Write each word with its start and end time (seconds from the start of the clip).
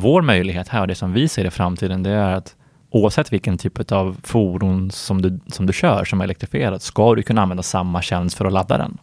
vår 0.00 0.22
möjlighet 0.22 0.68
här 0.68 0.80
och 0.80 0.86
det 0.86 0.94
som 0.94 1.12
vi 1.12 1.28
ser 1.28 1.44
i 1.44 1.50
framtiden, 1.50 2.02
det 2.02 2.10
är 2.10 2.32
att 2.32 2.56
oavsett 2.90 3.32
vilken 3.32 3.58
typ 3.58 3.92
av 3.92 4.16
fordon 4.22 4.90
som 4.90 5.22
du, 5.22 5.40
som 5.46 5.66
du 5.66 5.72
kör 5.72 6.04
som 6.04 6.20
är 6.20 6.24
elektrifierat, 6.24 6.82
ska 6.82 7.14
du 7.14 7.22
kunna 7.22 7.42
använda 7.42 7.62
samma 7.62 8.02
tjänst 8.02 8.36
för 8.36 8.44
att 8.44 8.52
ladda 8.52 8.78
den. 8.78 8.98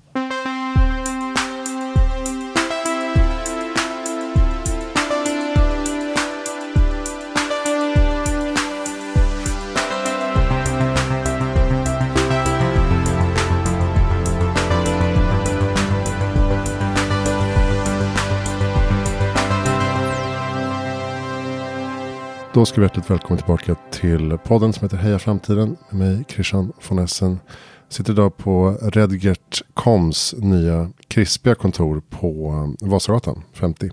Då 22.57 22.65
ska 22.65 22.81
vi 22.81 22.85
hjärtligt 22.85 23.09
välkomna 23.09 23.37
tillbaka 23.37 23.75
till 23.91 24.37
podden 24.37 24.73
som 24.73 24.85
heter 24.85 24.97
Heja 24.97 25.19
Framtiden 25.19 25.77
med 25.89 25.99
mig 25.99 26.25
Christian 26.29 26.73
von 26.89 26.99
Essen. 26.99 27.39
Sitter 27.89 28.13
idag 28.13 28.37
på 28.37 28.77
Redgert 28.81 29.61
Koms 29.73 30.35
nya 30.37 30.91
krispiga 31.07 31.55
kontor 31.55 32.01
på 32.09 32.75
Vasagatan 32.81 33.43
50. 33.53 33.89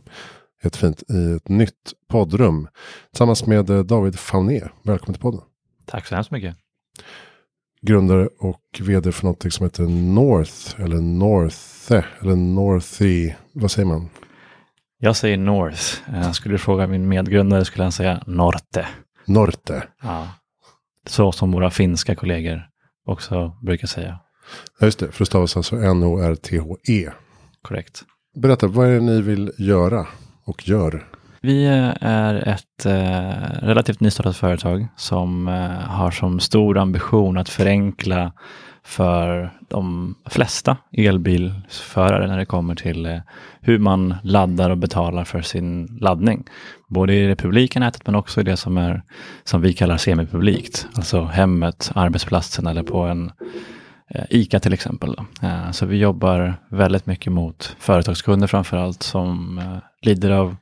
Jättefint 0.62 1.02
i 1.10 1.32
ett 1.36 1.48
nytt 1.48 1.92
poddrum 2.08 2.68
tillsammans 3.10 3.46
med 3.46 3.66
David 3.66 4.18
Fauné. 4.18 4.62
Välkommen 4.82 5.14
till 5.14 5.22
podden. 5.22 5.40
Tack 5.86 6.06
så 6.06 6.14
hemskt 6.14 6.30
mycket. 6.30 6.56
Grundare 7.82 8.28
och 8.38 8.80
vd 8.80 9.12
för 9.12 9.24
någonting 9.24 9.50
som 9.50 9.66
heter 9.66 9.84
North 10.14 10.80
eller 10.80 11.00
Northe 11.00 12.04
eller 12.20 12.36
Northy. 12.36 13.32
Vad 13.52 13.70
säger 13.70 13.86
man? 13.86 14.08
Jag 14.98 15.16
säger 15.16 15.36
North. 15.36 16.10
Uh, 16.14 16.32
skulle 16.32 16.54
du 16.54 16.58
fråga 16.58 16.86
min 16.86 17.08
medgrundare 17.08 17.64
skulle 17.64 17.82
han 17.84 17.92
säga 17.92 18.22
Norte. 18.26 18.86
Norte. 19.26 19.82
Ja. 20.02 20.28
Så 21.06 21.32
som 21.32 21.52
våra 21.52 21.70
finska 21.70 22.14
kollegor 22.14 22.68
också 23.06 23.56
brukar 23.62 23.86
säga. 23.86 24.18
Ja, 24.80 24.86
just 24.86 24.98
det, 24.98 25.12
för 25.12 25.18
det 25.18 25.26
stavas 25.26 25.56
alltså 25.56 25.76
N-O-R-T-H-E. 25.76 27.10
Korrekt. 27.62 28.02
Berätta, 28.36 28.66
vad 28.66 28.88
är 28.88 28.92
det 28.92 29.00
ni 29.00 29.20
vill 29.20 29.52
göra 29.58 30.06
och 30.44 30.68
gör? 30.68 31.06
Vi 31.40 31.66
är 32.00 32.48
ett 32.48 32.86
eh, 32.86 33.66
relativt 33.66 34.00
nystartat 34.00 34.36
företag 34.36 34.86
som 34.96 35.48
eh, 35.48 35.70
har 35.70 36.10
som 36.10 36.40
stor 36.40 36.78
ambition 36.78 37.38
att 37.38 37.48
förenkla 37.48 38.32
för 38.84 39.50
de 39.68 40.14
flesta 40.26 40.76
elbilsförare 40.92 42.26
när 42.26 42.38
det 42.38 42.46
kommer 42.46 42.74
till 42.74 43.06
eh, 43.06 43.18
hur 43.60 43.78
man 43.78 44.14
laddar 44.22 44.70
och 44.70 44.78
betalar 44.78 45.24
för 45.24 45.42
sin 45.42 45.98
laddning. 46.00 46.44
Både 46.88 47.14
i 47.14 47.26
det 47.26 47.36
publika 47.36 47.80
nätet 47.80 48.06
men 48.06 48.14
också 48.14 48.40
i 48.40 48.44
det 48.44 48.56
som 48.56 48.78
är 48.78 49.02
som 49.44 49.60
vi 49.60 49.72
kallar 49.72 49.96
semipublikt, 49.96 50.86
alltså 50.94 51.24
hemmet, 51.24 51.92
arbetsplatsen 51.94 52.66
eller 52.66 52.82
på 52.82 52.98
en 52.98 53.32
eh, 54.08 54.24
ICA 54.30 54.60
till 54.60 54.72
exempel. 54.72 55.16
Eh, 55.42 55.70
så 55.70 55.86
vi 55.86 55.96
jobbar 55.96 56.54
väldigt 56.68 57.06
mycket 57.06 57.32
mot 57.32 57.76
företagskunder 57.78 58.46
framför 58.46 58.76
allt 58.76 59.02
som 59.02 59.60
lider 60.02 60.30
av 60.30 60.56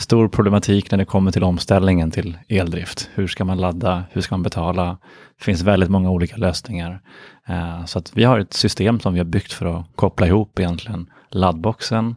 stor 0.00 0.28
problematik 0.28 0.90
när 0.90 0.98
det 0.98 1.04
kommer 1.04 1.30
till 1.30 1.44
omställningen 1.44 2.10
till 2.10 2.38
eldrift. 2.48 3.10
Hur 3.14 3.26
ska 3.26 3.44
man 3.44 3.58
ladda? 3.58 4.04
Hur 4.10 4.20
ska 4.20 4.34
man 4.34 4.42
betala? 4.42 4.98
Det 5.38 5.44
finns 5.44 5.62
väldigt 5.62 5.90
många 5.90 6.10
olika 6.10 6.36
lösningar. 6.36 7.00
Eh, 7.48 7.84
så 7.84 7.98
att 7.98 8.16
vi 8.16 8.24
har 8.24 8.38
ett 8.38 8.52
system 8.52 9.00
som 9.00 9.12
vi 9.12 9.20
har 9.20 9.24
byggt 9.24 9.52
för 9.52 9.66
att 9.66 9.86
koppla 9.94 10.26
ihop 10.26 10.58
egentligen 10.58 11.06
laddboxen 11.30 12.14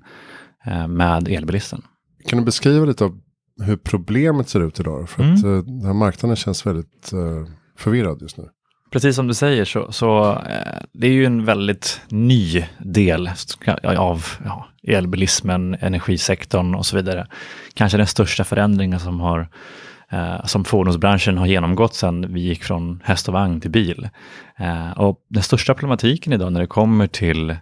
eh, 0.66 0.88
med 0.88 1.28
elbilisten. 1.28 1.81
Kan 2.26 2.39
du 2.39 2.45
beskriva 2.45 2.86
lite 2.86 3.04
av 3.04 3.20
hur 3.61 3.76
problemet 3.76 4.50
ser 4.50 4.59
ut 4.59 4.80
idag? 4.80 5.09
För 5.09 5.23
mm. 5.23 5.36
att 5.36 5.44
eh, 5.44 5.58
den 5.58 5.86
här 5.86 5.94
marknaden 5.94 6.36
känns 6.36 6.66
väldigt 6.66 7.11
förvirrad 7.78 8.22
just 8.22 8.38
nu. 8.38 8.50
Precis 8.94 9.16
som 9.16 9.27
du 9.27 9.33
säger 9.33 9.66
så, 9.66 9.91
så 9.91 10.31
eh, 10.31 10.81
det 10.91 11.08
är 11.08 11.11
ju 11.11 11.25
en 11.25 11.45
väldigt 11.45 12.02
ny 12.09 12.65
del 12.77 13.30
av 13.83 14.26
ja, 14.45 14.67
elbilismen, 14.87 15.77
energisektorn 15.80 16.76
och 16.76 16.86
så 16.86 16.95
vidare. 16.95 17.27
Kanske 17.73 17.98
den 17.98 18.08
största 18.08 18.43
förändringen 18.43 18.99
som, 18.99 19.20
har, 19.20 19.48
eh, 20.11 20.45
som 20.45 20.65
fordonsbranschen 20.65 21.37
har 21.37 21.45
genomgått 21.45 21.95
sedan 21.95 22.33
vi 22.33 22.42
gick 22.42 22.64
från 22.64 23.02
häst 23.04 23.27
och 23.27 23.33
vagn 23.33 23.61
till 23.61 23.71
bil. 23.71 24.09
Eh, 24.58 24.92
och 24.92 25.17
den 25.30 25.43
största 25.43 25.73
problematiken 25.73 26.33
idag 26.33 26.54
när 26.54 26.60
det 26.60 26.67
kommer 26.67 27.08
till 27.08 27.49
eh, 27.49 27.58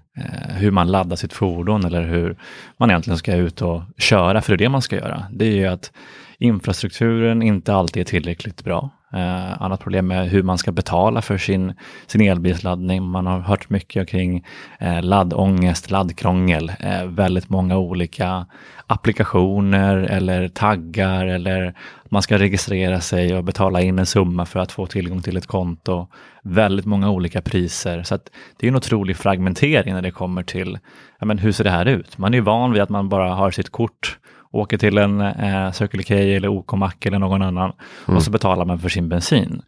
hur 0.55 0.71
man 0.71 0.91
laddar 0.91 1.15
sitt 1.15 1.33
fordon 1.33 1.85
eller 1.85 2.01
hur 2.01 2.37
man 2.77 2.89
egentligen 2.89 3.17
ska 3.17 3.35
ut 3.35 3.61
och 3.61 3.81
köra, 3.97 4.41
för 4.41 4.51
det 4.51 4.55
är 4.55 4.65
det 4.65 4.69
man 4.69 4.81
ska 4.81 4.95
göra, 4.95 5.25
det 5.31 5.45
är 5.45 5.55
ju 5.55 5.67
att 5.67 5.91
infrastrukturen 6.41 7.41
inte 7.41 7.73
alltid 7.73 8.01
är 8.01 8.05
tillräckligt 8.05 8.63
bra. 8.63 8.89
Eh, 9.13 9.61
annat 9.61 9.79
problem 9.79 10.11
är 10.11 10.25
hur 10.25 10.43
man 10.43 10.57
ska 10.57 10.71
betala 10.71 11.21
för 11.21 11.37
sin, 11.37 11.73
sin 12.07 12.21
elbilsladdning. 12.21 13.03
Man 13.03 13.25
har 13.25 13.39
hört 13.39 13.69
mycket 13.69 14.09
kring 14.09 14.45
eh, 14.79 15.01
laddångest, 15.01 15.91
laddkrångel, 15.91 16.71
eh, 16.79 17.05
väldigt 17.05 17.49
många 17.49 17.77
olika 17.77 18.45
applikationer 18.87 19.97
eller 19.97 20.47
taggar 20.47 21.25
eller 21.25 21.73
man 22.09 22.21
ska 22.21 22.37
registrera 22.37 23.01
sig 23.01 23.37
och 23.37 23.43
betala 23.43 23.81
in 23.81 23.99
en 23.99 24.05
summa 24.05 24.45
för 24.45 24.59
att 24.59 24.71
få 24.71 24.85
tillgång 24.85 25.21
till 25.21 25.37
ett 25.37 25.47
konto. 25.47 26.07
Väldigt 26.43 26.85
många 26.85 27.09
olika 27.09 27.41
priser. 27.41 28.03
Så 28.03 28.19
det 28.59 28.67
är 28.67 28.71
en 28.71 28.75
otrolig 28.75 29.17
fragmentering 29.17 29.93
när 29.93 30.01
det 30.01 30.11
kommer 30.11 30.43
till 30.43 30.79
ja, 31.19 31.25
men 31.25 31.37
hur 31.37 31.51
ser 31.51 31.63
det 31.63 31.69
här 31.69 31.85
ut? 31.85 32.17
Man 32.17 32.33
är 32.33 32.41
van 32.41 32.71
vid 32.71 32.81
att 32.81 32.89
man 32.89 33.09
bara 33.09 33.33
har 33.33 33.51
sitt 33.51 33.69
kort 33.69 34.17
åker 34.51 34.77
till 34.77 34.97
en 34.97 35.21
eh, 35.21 35.71
Circle 35.71 36.03
K 36.03 36.13
eller 36.13 36.47
OK-mack 36.47 37.05
eller 37.05 37.19
någon 37.19 37.41
annan 37.41 37.73
mm. 38.07 38.17
och 38.17 38.23
så 38.23 38.31
betalar 38.31 38.65
man 38.65 38.79
för 38.79 38.89
sin 38.89 39.09
bensin. 39.09 39.61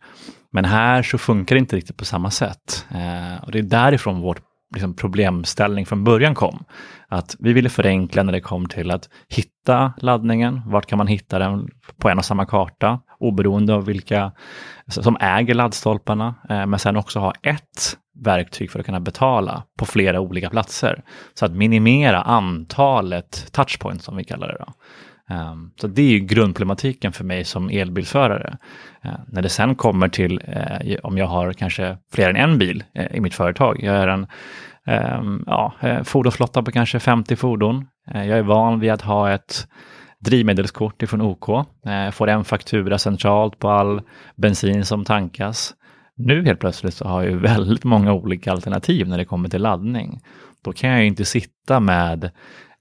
Men 0.52 0.66
här 0.66 1.04
så 1.04 1.18
funkar 1.18 1.56
det 1.56 1.60
inte 1.60 1.76
riktigt 1.76 1.98
på 1.98 2.06
samma 2.06 2.32
sätt. 2.32 2.86
Eh, 2.92 3.44
och 3.44 3.52
det 3.52 3.60
är 3.60 3.64
därifrån 3.64 4.22
vårt 4.22 4.42
liksom, 4.74 4.96
problemställning 4.96 5.86
från 5.86 6.04
början 6.04 6.36
kom. 6.36 6.64
Att 7.08 7.36
vi 7.40 7.54
ville 7.54 7.70
förenkla 7.70 8.24
när 8.24 8.32
det 8.32 8.42
kom 8.42 8.68
till 8.68 8.92
att 8.92 9.10
hitta 9.30 9.94
laddningen. 9.98 10.62
Vart 10.66 10.86
kan 10.86 10.98
man 10.98 11.08
hitta 11.08 11.40
den 11.40 11.68
på 11.98 12.10
en 12.10 12.18
och 12.18 12.26
samma 12.26 12.46
karta? 12.46 13.00
Oberoende 13.20 13.74
av 13.74 13.86
vilka 13.86 14.32
som 14.88 15.18
äger 15.20 15.54
laddstolparna. 15.54 16.36
Eh, 16.50 16.66
men 16.66 16.80
sen 16.80 16.98
också 16.98 17.20
ha 17.20 17.34
ett 17.42 17.98
verktyg 18.26 18.72
för 18.72 18.80
att 18.80 18.86
kunna 18.86 19.00
betala 19.00 19.64
på 19.80 19.86
flera 19.86 20.20
olika 20.20 20.50
platser. 20.50 21.04
Så 21.34 21.46
att 21.46 21.52
minimera 21.52 22.22
antalet 22.22 23.48
touchpoints 23.52 24.06
som 24.06 24.18
vi 24.18 24.24
kallar 24.24 24.48
det. 24.48 24.58
Då. 24.60 24.74
Um, 25.30 25.72
så 25.82 25.88
det 25.88 26.02
är 26.02 26.10
ju 26.10 26.20
grundproblematiken 26.20 27.12
för 27.12 27.24
mig 27.24 27.44
som 27.44 27.70
elbilförare. 27.70 28.58
Uh, 29.06 29.12
ehm, 29.12 29.22
när 29.28 29.42
det 29.42 29.50
sen 29.50 29.76
kommer 29.76 30.08
till 30.08 30.42
uh, 30.42 30.96
om 31.04 31.18
jag 31.18 31.28
har 31.28 31.54
kanske 31.54 31.98
fler 32.14 32.30
än 32.30 32.36
en 32.36 32.58
bil 32.58 32.84
uh, 33.00 33.16
i 33.16 33.20
mitt 33.20 33.34
företag. 33.34 33.84
Jag 33.84 33.96
är 33.96 34.08
en 34.08 34.28
um, 35.20 35.44
ja, 35.48 35.74
eh, 35.82 36.04
fordonsflotta 36.04 36.64
på 36.64 36.72
kanske 36.72 37.00
50 37.00 37.36
fordon. 37.36 37.88
jag 38.14 38.28
är 38.28 38.44
van 38.44 38.80
vid 38.80 38.92
att 38.92 39.02
ha 39.02 39.32
ett 39.32 39.68
drivmedelskort 40.20 41.02
ifrån 41.02 41.22
OK. 41.22 41.68
Jag 41.84 42.14
får 42.14 42.28
en 42.28 42.44
faktura 42.44 42.98
centralt 42.98 43.60
på 43.60 43.70
all 43.70 44.02
bensin 44.36 44.86
som 44.86 45.06
tankas. 45.06 45.74
Nu 46.26 46.46
helt 46.46 46.60
plötsligt 46.60 46.94
så 46.94 47.08
har 47.08 47.24
jag 47.24 47.36
väldigt 47.42 47.84
många 47.84 48.14
olika 48.14 48.52
alternativ 48.52 49.08
när 49.08 49.18
det 49.18 49.26
kommer 49.26 49.50
till 49.50 49.62
laddning. 49.62 50.22
Då 50.62 50.74
kan 50.74 50.90
jag 50.90 51.06
inte 51.06 51.26
sitta 51.26 51.80
med 51.80 52.32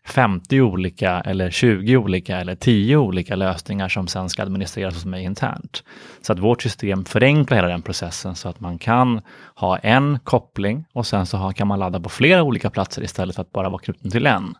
50 0.07 0.61
olika 0.61 1.21
eller 1.21 1.51
20 1.51 1.97
olika 1.97 2.37
eller 2.37 2.55
10 2.55 2.97
olika 2.97 3.37
lösningar 3.37 3.89
som 3.89 4.09
sen 4.09 4.29
ska 4.29 4.43
administreras 4.43 4.95
hos 4.95 5.05
mig 5.05 5.25
internt. 5.25 5.85
Så 6.23 6.33
att 6.33 6.39
vårt 6.39 6.63
system 6.63 7.05
förenklar 7.05 7.57
hela 7.57 7.69
den 7.69 7.83
processen 7.83 8.35
så 8.37 8.49
att 8.49 8.61
man 8.61 8.79
kan 8.79 9.21
ha 9.55 9.79
en 9.79 10.19
koppling 10.25 10.85
och 10.93 11.07
sen 11.07 11.27
så 11.27 11.53
kan 11.57 11.69
man 11.69 11.79
ladda 11.79 12.01
på 12.01 12.09
flera 12.09 12.43
olika 12.43 12.71
platser 12.71 13.03
istället 13.03 13.35
för 13.35 13.43
att 13.43 13.53
bara 13.53 13.69
vara 13.69 13.83
knuten 13.83 14.11
till 14.11 14.27
en. 14.27 14.55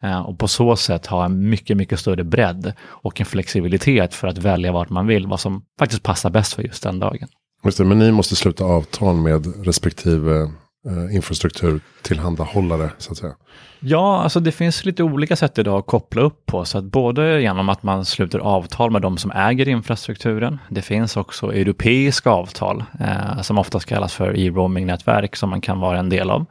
Eh, 0.00 0.20
och 0.20 0.38
på 0.38 0.48
så 0.48 0.76
sätt 0.76 1.06
ha 1.06 1.24
en 1.24 1.48
mycket, 1.48 1.76
mycket 1.76 2.00
större 2.00 2.24
bredd 2.24 2.72
och 2.82 3.20
en 3.20 3.26
flexibilitet 3.26 4.14
för 4.14 4.28
att 4.28 4.38
välja 4.38 4.72
vart 4.72 4.90
man 4.90 5.06
vill, 5.06 5.26
vad 5.26 5.40
som 5.40 5.64
faktiskt 5.78 6.02
passar 6.02 6.30
bäst 6.30 6.52
för 6.54 6.62
just 6.62 6.82
den 6.82 6.98
dagen. 6.98 7.28
Just 7.66 7.78
det, 7.78 7.84
men 7.84 7.98
ni 7.98 8.12
måste 8.12 8.36
sluta 8.36 8.64
avtal 8.64 9.16
med 9.16 9.66
respektive 9.66 10.42
eh, 10.88 11.14
infrastruktur 11.14 11.80
tillhandahållare 12.02 12.90
så 12.98 13.12
att 13.12 13.18
säga. 13.18 13.32
Ja, 13.80 14.22
alltså 14.22 14.40
det 14.40 14.52
finns 14.52 14.84
lite 14.84 15.02
olika 15.02 15.36
sätt 15.36 15.58
idag 15.58 15.78
att 15.78 15.86
koppla 15.86 16.22
upp 16.22 16.46
på. 16.46 16.64
Så 16.64 16.78
att 16.78 16.84
både 16.84 17.40
genom 17.40 17.68
att 17.68 17.82
man 17.82 18.04
sluter 18.04 18.38
avtal 18.38 18.90
med 18.90 19.02
de 19.02 19.18
som 19.18 19.30
äger 19.30 19.68
infrastrukturen. 19.68 20.58
Det 20.68 20.82
finns 20.82 21.16
också 21.16 21.52
europeiska 21.52 22.30
avtal 22.30 22.84
eh, 23.00 23.42
som 23.42 23.58
oftast 23.58 23.86
kallas 23.86 24.14
för 24.14 24.38
e-roaming-nätverk 24.38 25.36
som 25.36 25.50
man 25.50 25.60
kan 25.60 25.80
vara 25.80 25.98
en 25.98 26.08
del 26.08 26.30
av. 26.30 26.46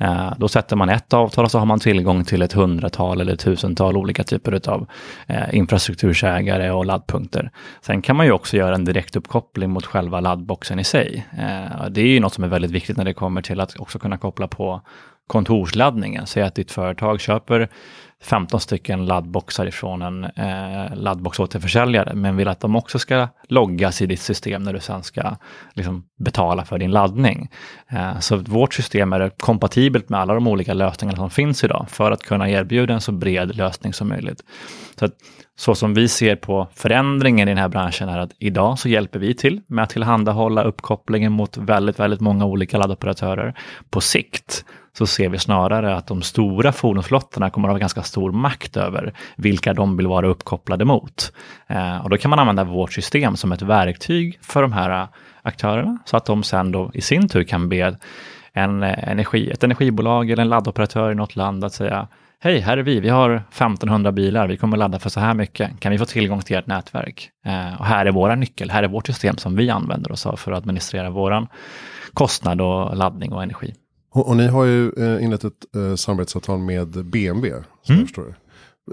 Eh, 0.00 0.32
då 0.38 0.48
sätter 0.48 0.76
man 0.76 0.88
ett 0.88 1.12
avtal 1.12 1.44
och 1.44 1.50
så 1.50 1.58
har 1.58 1.66
man 1.66 1.80
tillgång 1.80 2.24
till 2.24 2.42
ett 2.42 2.52
hundratal 2.52 3.20
eller 3.20 3.36
tusental 3.36 3.96
olika 3.96 4.24
typer 4.24 4.68
av 4.70 4.86
eh, 5.26 5.54
infrastruktursägare 5.54 6.70
och 6.70 6.86
laddpunkter. 6.86 7.50
Sen 7.80 8.02
kan 8.02 8.16
man 8.16 8.26
ju 8.26 8.32
också 8.32 8.56
göra 8.56 8.74
en 8.74 8.84
direktuppkoppling 8.84 9.70
mot 9.70 9.86
själva 9.86 10.20
laddboxen 10.20 10.78
i 10.78 10.84
sig. 10.84 11.26
Eh, 11.38 11.86
det 11.90 12.00
är 12.00 12.06
ju 12.06 12.20
något 12.20 12.34
som 12.34 12.44
är 12.44 12.48
väldigt 12.48 12.70
viktigt 12.70 12.96
när 12.96 13.04
det 13.04 13.14
kommer 13.14 13.42
till 13.42 13.60
att 13.60 13.80
också 13.80 13.98
kunna 13.98 14.18
koppla 14.18 14.48
på 14.48 14.80
kontorsladdningen. 15.26 16.26
Säg 16.26 16.42
att 16.42 16.54
ditt 16.54 16.72
företag 16.72 17.20
köper 17.20 17.68
15 18.26 18.60
stycken 18.60 19.06
laddboxar 19.06 19.66
ifrån 19.66 20.02
en 20.02 20.24
eh, 20.24 20.96
laddboxåterförsäljare, 20.96 22.14
men 22.14 22.36
vill 22.36 22.48
att 22.48 22.60
de 22.60 22.76
också 22.76 22.98
ska 22.98 23.28
loggas 23.48 24.02
i 24.02 24.06
ditt 24.06 24.20
system 24.20 24.62
när 24.62 24.72
du 24.72 24.80
sen 24.80 25.02
ska 25.02 25.36
liksom, 25.74 26.04
betala 26.18 26.64
för 26.64 26.78
din 26.78 26.90
laddning. 26.90 27.50
Eh, 27.88 28.18
så 28.18 28.36
vårt 28.36 28.74
system 28.74 29.12
är 29.12 29.30
kompatibelt 29.38 30.08
med 30.08 30.20
alla 30.20 30.34
de 30.34 30.46
olika 30.46 30.74
lösningarna 30.74 31.16
som 31.16 31.30
finns 31.30 31.64
idag 31.64 31.86
för 31.88 32.10
att 32.10 32.22
kunna 32.22 32.50
erbjuda 32.50 32.94
en 32.94 33.00
så 33.00 33.12
bred 33.12 33.56
lösning 33.56 33.92
som 33.92 34.08
möjligt. 34.08 34.42
Så, 34.98 35.04
att, 35.04 35.12
så 35.56 35.74
som 35.74 35.94
vi 35.94 36.08
ser 36.08 36.36
på 36.36 36.68
förändringen 36.74 37.48
i 37.48 37.50
den 37.50 37.58
här 37.58 37.68
branschen 37.68 38.08
är 38.08 38.18
att 38.18 38.32
idag 38.38 38.78
så 38.78 38.88
hjälper 38.88 39.18
vi 39.18 39.34
till 39.34 39.60
med 39.66 39.82
att 39.82 39.90
tillhandahålla 39.90 40.62
uppkopplingen 40.62 41.32
mot 41.32 41.56
väldigt, 41.56 41.98
väldigt 41.98 42.20
många 42.20 42.44
olika 42.44 42.78
laddoperatörer. 42.78 43.54
På 43.90 44.00
sikt 44.00 44.64
så 44.98 45.06
ser 45.06 45.28
vi 45.28 45.38
snarare 45.38 45.96
att 45.96 46.06
de 46.06 46.22
stora 46.22 46.72
fordonsflottorna 46.72 47.50
kommer 47.50 47.68
att 47.68 47.74
ha 47.74 47.78
ganska 47.78 48.02
stor 48.02 48.32
makt 48.32 48.76
över 48.76 49.12
vilka 49.36 49.74
de 49.74 49.96
vill 49.96 50.06
vara 50.06 50.26
uppkopplade 50.26 50.84
mot. 50.84 51.32
Eh, 51.66 52.04
och 52.04 52.10
då 52.10 52.16
kan 52.16 52.30
man 52.30 52.38
använda 52.38 52.64
vårt 52.64 52.92
system 52.92 53.36
som 53.36 53.52
ett 53.52 53.62
verktyg 53.62 54.38
för 54.42 54.62
de 54.62 54.72
här 54.72 55.02
eh, 55.02 55.08
aktörerna 55.42 55.98
så 56.04 56.16
att 56.16 56.26
de 56.26 56.42
sen 56.42 56.72
då 56.72 56.90
i 56.94 57.00
sin 57.00 57.28
tur 57.28 57.44
kan 57.44 57.68
be 57.68 57.96
en 58.52 58.82
eh, 58.82 59.08
energi, 59.08 59.50
ett 59.50 59.64
energibolag 59.64 60.30
eller 60.30 60.42
en 60.42 60.48
laddoperatör 60.48 61.12
i 61.12 61.14
något 61.14 61.36
land 61.36 61.64
att 61.64 61.72
säga 61.72 62.08
Hej, 62.40 62.60
här 62.60 62.78
är 62.78 62.82
vi. 62.82 63.00
Vi 63.00 63.08
har 63.08 63.30
1500 63.34 64.12
bilar. 64.12 64.48
Vi 64.48 64.56
kommer 64.56 64.76
ladda 64.76 64.98
för 64.98 65.10
så 65.10 65.20
här 65.20 65.34
mycket. 65.34 65.80
Kan 65.80 65.92
vi 65.92 65.98
få 65.98 66.04
tillgång 66.04 66.40
till 66.40 66.56
ert 66.56 66.66
nätverk? 66.66 67.30
Eh, 67.46 67.80
och 67.80 67.86
här 67.86 68.06
är 68.06 68.12
våra 68.12 68.34
nyckel. 68.34 68.70
Här 68.70 68.82
är 68.82 68.88
vårt 68.88 69.06
system 69.06 69.36
som 69.36 69.56
vi 69.56 69.70
använder 69.70 70.12
oss 70.12 70.26
av 70.26 70.36
för 70.36 70.52
att 70.52 70.58
administrera 70.58 71.10
våran 71.10 71.46
kostnad 72.12 72.60
och 72.60 72.96
laddning 72.96 73.32
och 73.32 73.42
energi. 73.42 73.74
Och, 74.16 74.28
och 74.28 74.36
ni 74.36 74.46
har 74.46 74.64
ju 74.64 74.92
eh, 74.96 75.24
inlett 75.24 75.44
ett 75.44 75.74
eh, 75.76 75.94
samarbetsavtal 75.94 76.58
med 76.58 76.88
BMW. 76.88 77.64
Som 77.82 77.94
mm. 77.94 78.00
jag 78.00 78.08
förstår 78.08 78.34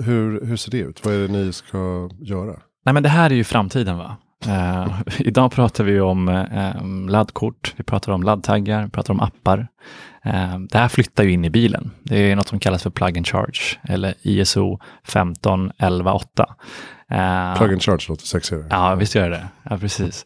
Hur, 0.04 0.46
hur 0.46 0.58
ser 0.58 0.72
det 0.72 0.78
ut? 0.78 1.06
Vad 1.06 1.14
är 1.14 1.20
det 1.20 1.28
ni 1.28 1.54
ska 1.54 2.10
göra? 2.20 2.60
Nej, 2.86 2.94
men 2.94 3.04
det 3.04 3.10
här 3.10 3.30
är 3.30 3.36
ju 3.36 3.44
framtiden. 3.44 3.98
va? 3.98 4.18
Uh, 4.48 5.02
idag 5.20 5.52
pratar 5.52 5.84
vi 5.84 6.02
om 6.02 6.28
uh, 6.28 7.10
laddkort, 7.10 7.74
vi 7.78 7.84
pratar 7.84 8.12
om 8.12 8.24
laddtaggar, 8.24 8.84
vi 8.84 8.90
pratar 8.90 9.14
om 9.14 9.20
appar. 9.20 9.68
Uh, 10.26 10.60
det 10.70 10.78
här 10.78 10.88
flyttar 10.88 11.24
ju 11.24 11.32
in 11.32 11.46
i 11.46 11.50
bilen. 11.50 11.92
Det 12.04 12.32
är 12.32 12.36
något 12.36 12.48
som 12.48 12.60
kallas 12.60 12.84
för 12.84 12.90
plug 12.90 13.18
and 13.18 13.28
charge 13.28 13.80
eller 13.84 14.14
ISO 14.22 14.80
15118. 15.04 16.46
Uh, 17.12 17.58
plug 17.58 17.72
and 17.72 17.84
charge 17.84 18.06
låter 18.10 18.26
sexigare. 18.26 18.66
Ja, 18.70 18.96
visst 18.96 19.16
gör 19.16 19.30
det. 19.30 19.48
Ja, 19.64 19.78
precis. 19.78 20.26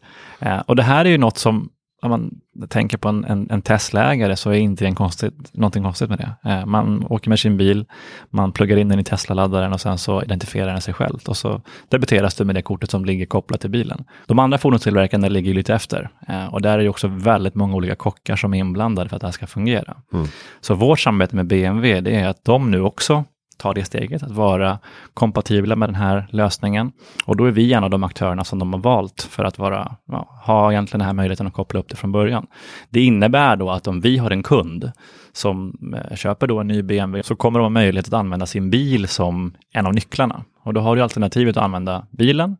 och 0.66 0.76
det 0.76 0.82
här 0.82 1.04
är 1.04 1.10
ju 1.10 1.18
något 1.18 1.38
som 1.38 1.70
om 2.02 2.10
man 2.10 2.40
tänker 2.68 2.98
på 2.98 3.08
en, 3.08 3.24
en, 3.24 3.50
en 3.50 3.62
Tesla-ägare 3.62 4.36
så 4.36 4.50
är 4.50 4.54
inte 4.54 4.84
det 4.84 4.88
en 4.88 4.94
konstigt, 4.94 5.54
någonting 5.54 5.82
konstigt 5.82 6.08
med 6.08 6.18
det. 6.18 6.50
Eh, 6.50 6.66
man 6.66 7.06
åker 7.08 7.28
med 7.28 7.38
sin 7.38 7.56
bil, 7.56 7.86
man 8.30 8.52
pluggar 8.52 8.76
in 8.76 8.88
den 8.88 8.98
i 8.98 9.04
Tesla-laddaren 9.04 9.72
och 9.72 9.80
sen 9.80 9.98
så 9.98 10.22
identifierar 10.22 10.72
den 10.72 10.80
sig 10.80 10.94
själv 10.94 11.18
och 11.26 11.36
så 11.36 11.60
debiteras 11.88 12.34
du 12.34 12.44
med 12.44 12.54
det 12.54 12.62
kortet 12.62 12.90
som 12.90 13.04
ligger 13.04 13.26
kopplat 13.26 13.60
till 13.60 13.70
bilen. 13.70 14.04
De 14.26 14.38
andra 14.38 14.58
fordonstillverkarna 14.58 15.28
ligger 15.28 15.54
lite 15.54 15.74
efter 15.74 16.10
eh, 16.28 16.46
och 16.46 16.62
där 16.62 16.78
är 16.78 16.82
ju 16.82 16.88
också 16.88 17.08
väldigt 17.08 17.54
många 17.54 17.74
olika 17.74 17.94
kockar 17.94 18.36
som 18.36 18.54
är 18.54 18.58
inblandade 18.58 19.08
för 19.08 19.16
att 19.16 19.20
det 19.20 19.26
här 19.26 19.32
ska 19.32 19.46
fungera. 19.46 19.96
Mm. 20.12 20.26
Så 20.60 20.74
vårt 20.74 21.00
samarbete 21.00 21.36
med 21.36 21.46
BMW 21.46 22.00
det 22.00 22.16
är 22.16 22.28
att 22.28 22.44
de 22.44 22.70
nu 22.70 22.80
också 22.80 23.24
ta 23.58 23.72
det 23.72 23.84
steget, 23.84 24.22
att 24.22 24.30
vara 24.30 24.78
kompatibla 25.14 25.76
med 25.76 25.88
den 25.88 25.94
här 25.94 26.26
lösningen. 26.30 26.92
Och 27.24 27.36
då 27.36 27.44
är 27.44 27.50
vi 27.50 27.72
en 27.72 27.84
av 27.84 27.90
de 27.90 28.04
aktörerna 28.04 28.44
som 28.44 28.58
de 28.58 28.72
har 28.72 28.80
valt 28.80 29.22
för 29.30 29.44
att 29.44 29.58
vara, 29.58 29.96
ja, 30.04 30.40
ha 30.44 30.72
egentligen 30.72 30.98
den 30.98 31.06
här 31.06 31.14
möjligheten 31.14 31.46
att 31.46 31.52
koppla 31.52 31.80
upp 31.80 31.88
det 31.88 31.96
från 31.96 32.12
början. 32.12 32.46
Det 32.90 33.00
innebär 33.00 33.56
då 33.56 33.70
att 33.70 33.86
om 33.86 34.00
vi 34.00 34.18
har 34.18 34.30
en 34.30 34.42
kund 34.42 34.92
som 35.32 35.74
eh, 35.94 36.16
köper 36.16 36.46
då 36.46 36.60
en 36.60 36.68
ny 36.68 36.82
BMW 36.82 37.22
så 37.22 37.36
kommer 37.36 37.58
de 37.58 37.64
ha 37.64 37.70
möjlighet 37.70 38.06
att 38.06 38.14
använda 38.14 38.46
sin 38.46 38.70
bil 38.70 39.08
som 39.08 39.54
en 39.72 39.86
av 39.86 39.94
nycklarna. 39.94 40.44
Och 40.62 40.74
då 40.74 40.80
har 40.80 40.96
du 40.96 41.02
alternativet 41.02 41.56
att 41.56 41.64
använda 41.64 42.06
bilen 42.10 42.56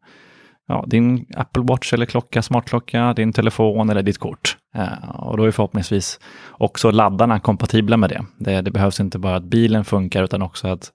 ja, 0.69 0.85
din 0.87 1.27
Apple 1.37 1.63
Watch 1.63 1.93
eller 1.93 2.07
klocka, 2.07 2.43
smartklocka, 2.43 3.15
din 3.15 3.33
telefon 3.33 3.91
eller 3.91 4.03
ditt 4.03 4.19
kort. 4.19 4.58
Eh, 4.75 5.11
och 5.11 5.37
då 5.37 5.45
är 5.45 5.51
förhoppningsvis 5.51 6.21
också 6.51 6.91
laddarna 6.91 7.41
kompatibla 7.41 7.97
med 7.97 8.11
det. 8.11 8.25
det. 8.39 8.61
det. 8.61 8.71
behövs 8.71 9.01
inte 9.01 9.19
bara 9.19 9.37
att 9.37 9.45
bilen 9.45 9.85
funkar 9.85 10.25
utan 10.25 10.43
också 10.43 10.69
att 10.69 10.93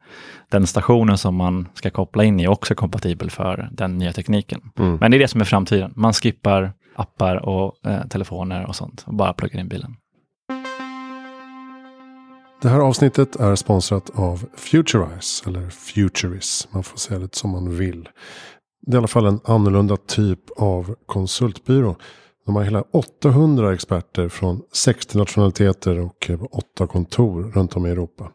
den 0.52 0.68
stationen 0.68 1.18
som 1.18 1.36
man 1.36 1.68
ska 1.74 1.90
koppla 1.90 2.24
in 2.24 2.40
i 2.40 2.48
också 2.48 2.74
är 2.74 2.76
kompatibel 2.76 3.30
för 3.30 3.70
den 3.72 3.98
nya 3.98 4.14
tekniken. 4.14 4.62
Mm. 4.80 4.96
Men 4.96 5.12
det 5.12 5.18
är 5.18 5.20
det 5.20 5.28
som 5.28 5.42
är 5.42 5.46
framtiden. 5.46 5.94
Man 5.96 6.14
skippar 6.14 6.74
appar 6.96 7.36
och 7.36 7.86
eh, 7.86 8.08
telefoner 8.08 8.66
och 8.66 8.76
sånt 8.76 9.04
och 9.08 9.14
bara 9.14 9.34
pluggar 9.34 9.60
in 9.60 9.68
bilen. 9.68 9.96
Det 12.62 12.70
här 12.70 12.80
avsnittet 12.80 13.36
är 13.36 13.56
sponsrat 13.56 14.10
av 14.16 14.46
Futurize, 14.56 15.50
eller 15.50 15.70
Futuris. 15.70 16.68
Man 16.72 16.84
får 16.84 16.98
säga 16.98 17.20
det 17.20 17.36
som 17.36 17.50
man 17.50 17.78
vill. 17.78 18.10
Det 18.86 18.92
är 18.92 18.96
i 18.96 18.98
alla 18.98 19.08
fall 19.08 19.26
en 19.26 19.40
annorlunda 19.44 19.98
typ 19.98 20.40
av 20.58 20.96
konsultbyrå. 21.06 21.96
De 22.46 22.56
har 22.56 22.64
hela 22.64 22.84
800 22.92 23.74
experter 23.74 24.30
från 24.30 24.62
60 24.74 25.18
nationaliteter 25.18 26.00
och 26.00 26.30
eh, 26.30 26.44
8 26.52 26.88
kontor 26.88 27.44
runt 27.44 27.76
om 27.76 27.86
i 27.86 27.90
Europa. 27.90 28.32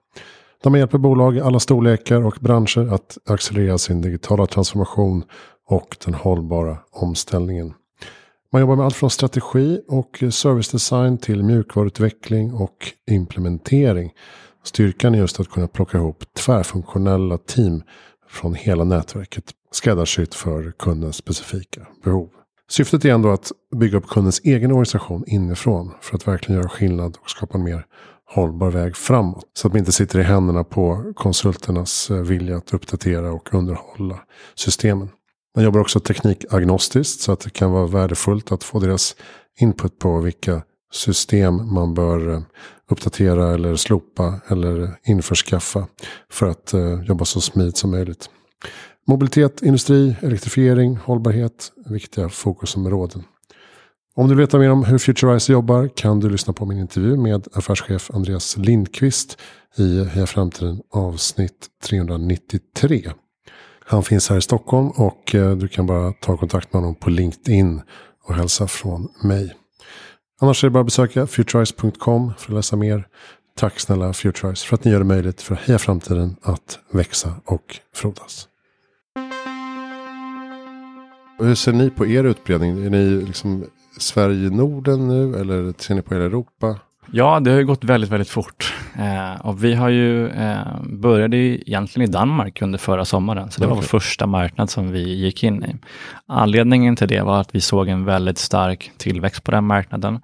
De 0.63 0.75
hjälper 0.75 0.99
bolag 0.99 1.37
i 1.37 1.41
alla 1.41 1.61
storlekar 1.61 2.25
och 2.25 2.37
branscher 2.41 2.95
att 2.95 3.19
accelerera 3.27 3.79
sin 3.79 4.01
digitala 4.01 4.47
transformation 4.47 5.25
och 5.69 5.97
den 6.05 6.15
hållbara 6.15 6.79
omställningen. 6.91 7.75
Man 8.53 8.61
jobbar 8.61 8.77
med 8.77 8.85
allt 8.85 8.97
från 8.97 9.11
strategi 9.11 9.81
och 9.89 10.23
servicedesign 10.31 11.19
till 11.19 11.43
mjukvaruutveckling 11.43 12.55
och 12.55 12.93
implementering. 13.11 14.13
Styrkan 14.65 15.15
är 15.15 15.19
just 15.19 15.41
att 15.41 15.49
kunna 15.49 15.69
plocka 15.69 15.99
ihop 15.99 16.25
tvärfunktionella 16.33 17.39
team 17.39 17.83
från 18.29 18.55
hela 18.55 18.85
nätverket 18.85 19.45
skräddarsytt 19.71 20.35
för 20.35 20.73
kundens 20.79 21.17
specifika 21.17 21.87
behov. 22.05 22.29
Syftet 22.71 23.05
är 23.05 23.09
ändå 23.09 23.31
att 23.31 23.53
bygga 23.77 23.99
upp 23.99 24.07
kundens 24.07 24.41
egen 24.45 24.71
organisation 24.71 25.25
inifrån 25.27 25.95
för 26.01 26.17
att 26.17 26.29
verkligen 26.29 26.61
göra 26.61 26.69
skillnad 26.69 27.19
och 27.23 27.31
skapa 27.31 27.59
en 27.59 27.65
mer 27.65 27.87
hållbar 28.35 28.71
väg 28.71 28.97
framåt. 28.97 29.45
Så 29.55 29.67
att 29.67 29.73
man 29.73 29.79
inte 29.79 29.93
sitter 29.93 30.19
i 30.19 30.23
händerna 30.23 30.65
på 30.65 31.13
konsulternas 31.17 32.11
eh, 32.11 32.17
vilja 32.17 32.57
att 32.57 32.75
uppdatera 32.75 33.33
och 33.33 33.55
underhålla 33.55 34.19
systemen. 34.55 35.09
Man 35.57 35.65
jobbar 35.65 35.81
också 35.81 36.01
teknikagnostiskt 36.01 37.21
så 37.21 37.33
att 37.33 37.41
det 37.41 37.51
kan 37.51 37.71
vara 37.71 37.87
värdefullt 37.87 38.53
att 38.53 38.65
få 38.65 38.81
deras 38.81 39.17
input 39.61 39.99
på 39.99 40.21
vilka 40.21 40.63
system 40.93 41.75
man 41.75 41.95
bör 41.95 42.33
eh, 42.35 42.41
uppdatera 42.91 43.55
eller 43.55 43.77
slopa 43.77 44.41
eller 44.49 44.99
införskaffa 45.05 45.87
för 46.31 46.47
att 46.47 46.75
eh, 46.75 47.03
jobba 47.03 47.25
så 47.25 47.41
smidigt 47.41 47.77
som 47.77 47.91
möjligt. 47.91 48.31
Mobilitet, 49.11 49.63
industri, 49.63 50.17
elektrifiering, 50.23 50.97
hållbarhet 50.97 51.73
är 51.87 51.93
viktiga 51.93 52.29
fokusområden. 52.29 53.25
Om 54.15 54.29
du 54.29 54.35
vill 54.35 54.47
veta 54.47 54.59
mer 54.59 54.71
om 54.71 54.85
hur 54.85 54.99
Futurize 54.99 55.53
jobbar 55.53 55.89
kan 55.97 56.21
du 56.21 56.31
lyssna 56.31 56.53
på 56.53 56.67
min 56.67 56.79
intervju 56.79 57.17
med 57.17 57.47
affärschef 57.53 58.11
Andreas 58.15 58.57
Lindqvist 58.57 59.39
i 59.77 60.05
Heja 60.05 60.27
Framtiden 60.27 60.81
avsnitt 60.93 61.67
393. 61.85 63.11
Han 63.85 64.03
finns 64.03 64.29
här 64.29 64.37
i 64.37 64.41
Stockholm 64.41 64.89
och 64.91 65.35
eh, 65.35 65.57
du 65.57 65.69
kan 65.69 65.87
bara 65.87 66.13
ta 66.13 66.37
kontakt 66.37 66.73
med 66.73 66.83
honom 66.83 66.95
på 66.95 67.11
LinkedIn 67.11 67.83
och 68.25 68.35
hälsa 68.35 68.69
från 68.69 69.09
mig. 69.23 69.55
Annars 70.41 70.65
är 70.65 70.69
det 70.69 70.73
bara 70.73 70.81
att 70.81 70.87
besöka 70.87 71.27
futurize.com 71.27 72.33
för 72.39 72.53
att 72.53 72.57
läsa 72.57 72.77
mer. 72.77 73.07
Tack 73.57 73.81
snälla 73.81 74.13
Futurize 74.13 74.67
för 74.67 74.75
att 74.75 74.85
ni 74.85 74.91
gör 74.91 74.99
det 74.99 75.05
möjligt 75.05 75.43
för 75.43 75.55
Heja 75.55 75.79
Framtiden 75.79 76.37
att 76.43 76.79
växa 76.93 77.35
och 77.45 77.81
frodas. 77.95 78.49
Hur 81.39 81.55
ser 81.55 81.73
ni 81.73 81.91
på 81.91 82.07
er 82.07 82.25
utbredning? 82.25 82.85
Är 82.85 82.91
ni 82.91 83.25
liksom 83.25 83.65
Sverige-Norden 83.99 85.09
nu 85.09 85.41
eller 85.41 85.73
ser 85.79 85.95
ni 85.95 86.03
på 86.03 86.15
hela 86.15 86.27
Europa? 86.27 86.77
Ja, 87.13 87.41
det 87.41 87.51
har 87.51 87.59
ju 87.59 87.67
gått 87.67 87.85
väldigt, 87.85 88.11
väldigt 88.11 88.29
fort. 88.29 88.75
Eh, 88.99 89.47
och 89.47 89.65
vi 89.65 89.75
har 89.75 89.89
ju 89.89 90.29
eh, 90.29 90.83
började 90.83 91.37
egentligen 91.37 92.09
i 92.09 92.13
Danmark 92.13 92.63
under 92.63 92.79
förra 92.79 93.05
sommaren, 93.05 93.51
så 93.51 93.61
det 93.61 93.67
var 93.67 93.75
vår 93.75 93.83
första 93.83 94.27
marknad 94.27 94.71
som 94.71 94.93
vi 94.93 95.15
gick 95.15 95.43
in 95.43 95.65
i. 95.65 95.77
Anledningen 96.27 96.97
till 96.97 97.09
det 97.09 97.21
var 97.21 97.41
att 97.41 97.55
vi 97.55 97.61
såg 97.61 97.89
en 97.89 98.05
väldigt 98.05 98.39
stark 98.39 98.91
tillväxt 98.97 99.45
på 99.45 99.51
den 99.51 99.65
marknaden. 99.65 100.21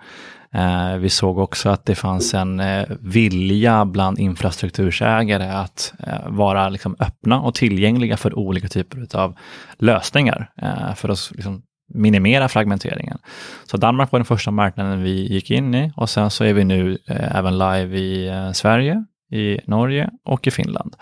Eh, 0.54 0.96
vi 0.96 1.11
såg 1.11 1.38
också 1.38 1.68
att 1.68 1.87
det 1.87 1.94
fanns 1.94 2.34
en 2.34 2.61
eh, 2.61 2.84
vilja 3.00 3.84
bland 3.84 4.18
infrastruktursägare 4.18 5.49
att 5.49 5.94
eh, 6.06 6.28
vara 6.28 6.68
liksom, 6.68 6.96
öppna 6.99 7.40
och 7.40 7.54
tillgängliga 7.54 8.16
för 8.16 8.38
olika 8.38 8.68
typer 8.68 9.16
av 9.16 9.37
lösningar 9.78 10.50
eh, 10.62 10.94
för 10.94 11.08
att 11.08 11.30
liksom, 11.34 11.62
minimera 11.94 12.49
fragmenteringen. 12.49 13.18
Så 13.66 13.76
Danmark 13.76 14.12
var 14.12 14.18
den 14.18 14.26
första 14.26 14.50
marknaden 14.50 15.02
vi 15.02 15.32
gick 15.32 15.50
in 15.50 15.75
i 15.75 15.92
och 15.96 16.11
sen 16.11 16.30
så 16.30 16.44
är 16.44 16.52
vi 16.52 16.64
nu 16.64 16.99
eh, 17.08 17.37
även 17.37 17.58
live 17.58 17.99
i 17.99 18.28
eh, 18.28 18.52
Sverige, 18.52 19.04
i 19.34 19.60
Norge 19.66 20.10
och 20.24 20.46
i 20.46 20.50
Finland. 20.50 20.96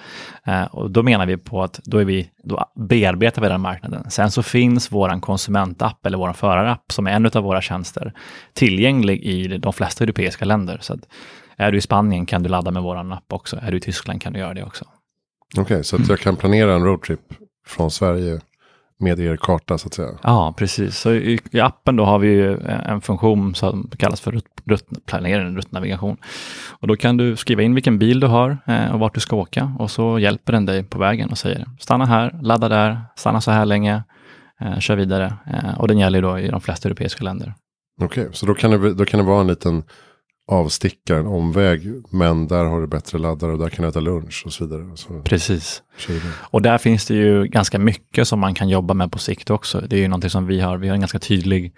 Eh, 0.46 0.64
och 0.64 0.90
då 0.90 1.02
menar 1.02 1.26
vi 1.26 1.36
på 1.36 1.62
att 1.62 1.80
då, 1.84 1.98
är 1.98 2.04
vi, 2.04 2.30
då 2.44 2.64
bearbetar 2.76 3.42
vi 3.42 3.48
den 3.48 3.60
marknaden. 3.60 4.10
Sen 4.10 4.30
så 4.30 4.42
finns 4.42 4.92
vår 4.92 5.20
konsumentapp 5.20 6.06
eller 6.06 6.18
vår 6.18 6.32
förarapp 6.32 6.92
som 6.92 7.06
är 7.06 7.10
en 7.10 7.26
av 7.26 7.42
våra 7.42 7.60
tjänster 7.60 8.12
tillgänglig 8.52 9.22
i 9.22 9.58
de 9.58 9.72
flesta 9.72 10.04
europeiska 10.04 10.44
länder. 10.44 10.78
Så 10.80 10.98
Är 11.56 11.72
du 11.72 11.78
i 11.78 11.80
Spanien 11.80 12.26
kan 12.26 12.42
du 12.42 12.48
ladda 12.48 12.70
med 12.70 12.82
vår 12.82 13.12
app 13.12 13.32
också. 13.32 13.58
Är 13.62 13.70
du 13.70 13.76
i 13.76 13.80
Tyskland 13.80 14.22
kan 14.22 14.32
du 14.32 14.38
göra 14.38 14.54
det 14.54 14.62
också. 14.62 14.84
Okej, 15.50 15.62
okay, 15.62 15.82
så 15.82 15.96
att 15.96 16.08
jag 16.08 16.18
kan 16.18 16.36
planera 16.36 16.74
en 16.74 16.84
roadtrip 16.84 17.20
från 17.66 17.90
Sverige 17.90 18.40
med 19.02 19.21
er 19.21 19.37
karta 19.37 19.78
så 19.78 19.87
att 19.87 19.94
säga. 19.94 20.09
Ja, 20.23 20.54
precis. 20.56 20.99
Så 20.99 21.12
i, 21.12 21.40
i 21.50 21.61
appen 21.61 21.97
då 21.97 22.04
har 22.04 22.18
vi 22.18 22.28
ju 22.28 22.59
en 22.66 23.00
funktion 23.00 23.54
som 23.54 23.90
kallas 23.99 24.21
för 24.21 24.32
rut, 24.32 24.47
rut, 24.64 24.88
planering, 25.06 25.56
ruttnavigation. 25.56 26.16
Och 26.71 26.88
då 26.88 26.97
kan 26.97 27.16
du 27.16 27.37
skriva 27.37 27.62
in 27.62 27.75
vilken 27.75 27.99
bil 27.99 28.21
du 28.21 28.26
har 28.26 28.59
eh, 28.66 28.92
och 28.94 29.00
vart 29.00 29.14
du 29.14 29.21
ska 29.21 29.37
åka 29.37 29.73
och 29.78 29.90
så 29.90 30.18
hjälper 30.18 30.52
den 30.52 30.66
dig 30.66 30.85
på 30.85 30.99
vägen 30.99 31.30
och 31.30 31.38
säger 31.38 31.66
stanna 31.78 32.04
här, 32.04 32.38
ladda 32.42 32.68
där, 32.68 33.00
stanna 33.16 33.40
så 33.40 33.50
här 33.50 33.64
länge, 33.64 34.02
eh, 34.61 34.78
kör 34.78 34.97
vidare. 34.97 35.35
Eh, 35.47 35.80
och 35.80 35.88
den 35.88 35.99
gäller 35.99 36.23
då 36.23 36.38
i 36.38 36.49
de 36.49 36.61
flesta 36.61 36.88
europeiska 36.88 37.25
länder. 37.25 37.54
Okej, 38.02 38.23
okay, 38.23 38.32
så 38.32 38.47
då 38.47 38.54
kan, 38.54 38.71
det, 38.71 38.94
då 38.94 39.04
kan 39.04 39.21
det 39.21 39.26
vara 39.26 39.40
en 39.40 39.47
liten 39.47 39.82
avstickare, 40.49 41.18
en 41.18 41.26
omväg. 41.26 41.82
Men 42.11 42.49
där 42.49 42.64
har 42.64 42.80
du 42.80 42.87
bättre 42.87 43.18
laddare 43.18 43.52
och 43.52 43.58
där 43.58 43.68
kan 43.68 43.82
du 43.82 43.88
äta 43.88 44.00
lunch 44.00 44.42
och 44.46 44.52
så 44.52 44.66
vidare. 44.66 44.96
Så 44.96 45.22
Precis. 45.22 45.82
Och 46.32 46.62
där 46.62 46.78
finns 46.78 47.06
det 47.06 47.14
ju 47.14 47.44
ganska 47.44 47.78
mycket 47.78 48.28
som 48.28 48.40
man 48.40 48.54
kan 48.54 48.68
jobba 48.68 48.94
med 48.94 49.12
på 49.12 49.18
sikt 49.18 49.50
också. 49.50 49.80
Det 49.80 49.96
är 49.96 50.00
ju 50.00 50.08
någonting 50.08 50.30
som 50.30 50.46
vi 50.46 50.61
har. 50.61 50.78
Vi 50.78 50.88
har 50.88 50.94
en 50.94 51.00
ganska 51.00 51.18
tydlig 51.18 51.75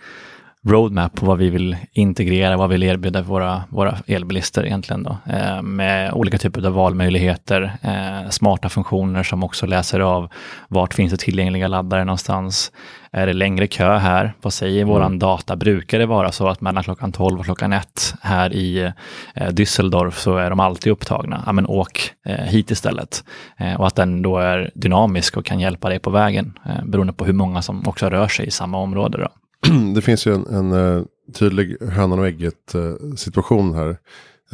roadmap 0.65 1.15
på 1.15 1.27
vad 1.27 1.39
vi 1.39 1.51
vill 1.51 1.77
integrera, 1.93 2.57
vad 2.57 2.69
vi 2.69 2.75
vill 2.75 2.83
erbjuda 2.83 3.23
våra, 3.23 3.65
våra 3.69 3.99
elbilister 4.07 4.67
egentligen 4.67 5.03
då. 5.03 5.17
Eh, 5.27 5.63
med 5.63 6.13
olika 6.13 6.39
typer 6.39 6.67
av 6.67 6.73
valmöjligheter, 6.73 7.73
eh, 7.83 8.31
smarta 8.31 8.69
funktioner 8.69 9.23
som 9.23 9.45
också 9.45 9.67
läser 9.67 10.01
av 10.01 10.29
vart 10.69 10.95
finns 10.95 11.11
det 11.11 11.17
tillgängliga 11.17 11.69
laddare 11.69 12.05
någonstans. 12.05 12.73
Är 13.13 13.27
det 13.27 13.33
längre 13.33 13.67
kö 13.67 13.97
här? 13.97 14.33
Vad 14.43 14.53
säger 14.53 14.83
mm. 14.83 14.95
våran 14.95 15.19
data? 15.19 15.57
Brukar 15.57 15.99
det 15.99 16.07
vara 16.07 16.33
så 16.33 16.49
att 16.49 16.61
mellan 16.61 16.83
klockan 16.83 17.13
12 17.13 17.39
och 17.39 17.45
klockan 17.45 17.73
1 17.73 18.15
här 18.21 18.53
i 18.53 18.93
eh, 19.35 19.49
Düsseldorf 19.49 20.11
så 20.11 20.37
är 20.37 20.51
de 20.51 20.61
alltid 20.61 20.93
upptagna? 20.93 21.43
Ja, 21.47 21.53
men 21.53 21.67
åk 21.67 22.11
eh, 22.27 22.45
hit 22.45 22.71
istället. 22.71 23.25
Eh, 23.57 23.75
och 23.75 23.87
att 23.87 23.95
den 23.95 24.23
då 24.23 24.39
är 24.39 24.71
dynamisk 24.75 25.37
och 25.37 25.45
kan 25.45 25.61
hjälpa 25.61 25.89
dig 25.89 25.99
på 25.99 26.11
vägen 26.11 26.59
eh, 26.67 26.85
beroende 26.85 27.13
på 27.13 27.25
hur 27.25 27.33
många 27.33 27.63
som 27.63 27.89
också 27.89 28.11
rör 28.11 28.29
sig 28.29 28.47
i 28.47 28.51
samma 28.51 28.79
område. 28.79 29.19
Då. 29.19 29.29
det 29.95 30.03
finns 30.03 30.27
ju 30.27 30.35
en, 30.35 30.47
en 30.47 30.73
uh, 30.73 31.05
tydlig 31.35 31.77
hönan 31.81 32.19
och 32.19 32.27
ägget 32.27 32.75
uh, 32.75 33.15
situation 33.17 33.75
här. 33.75 33.99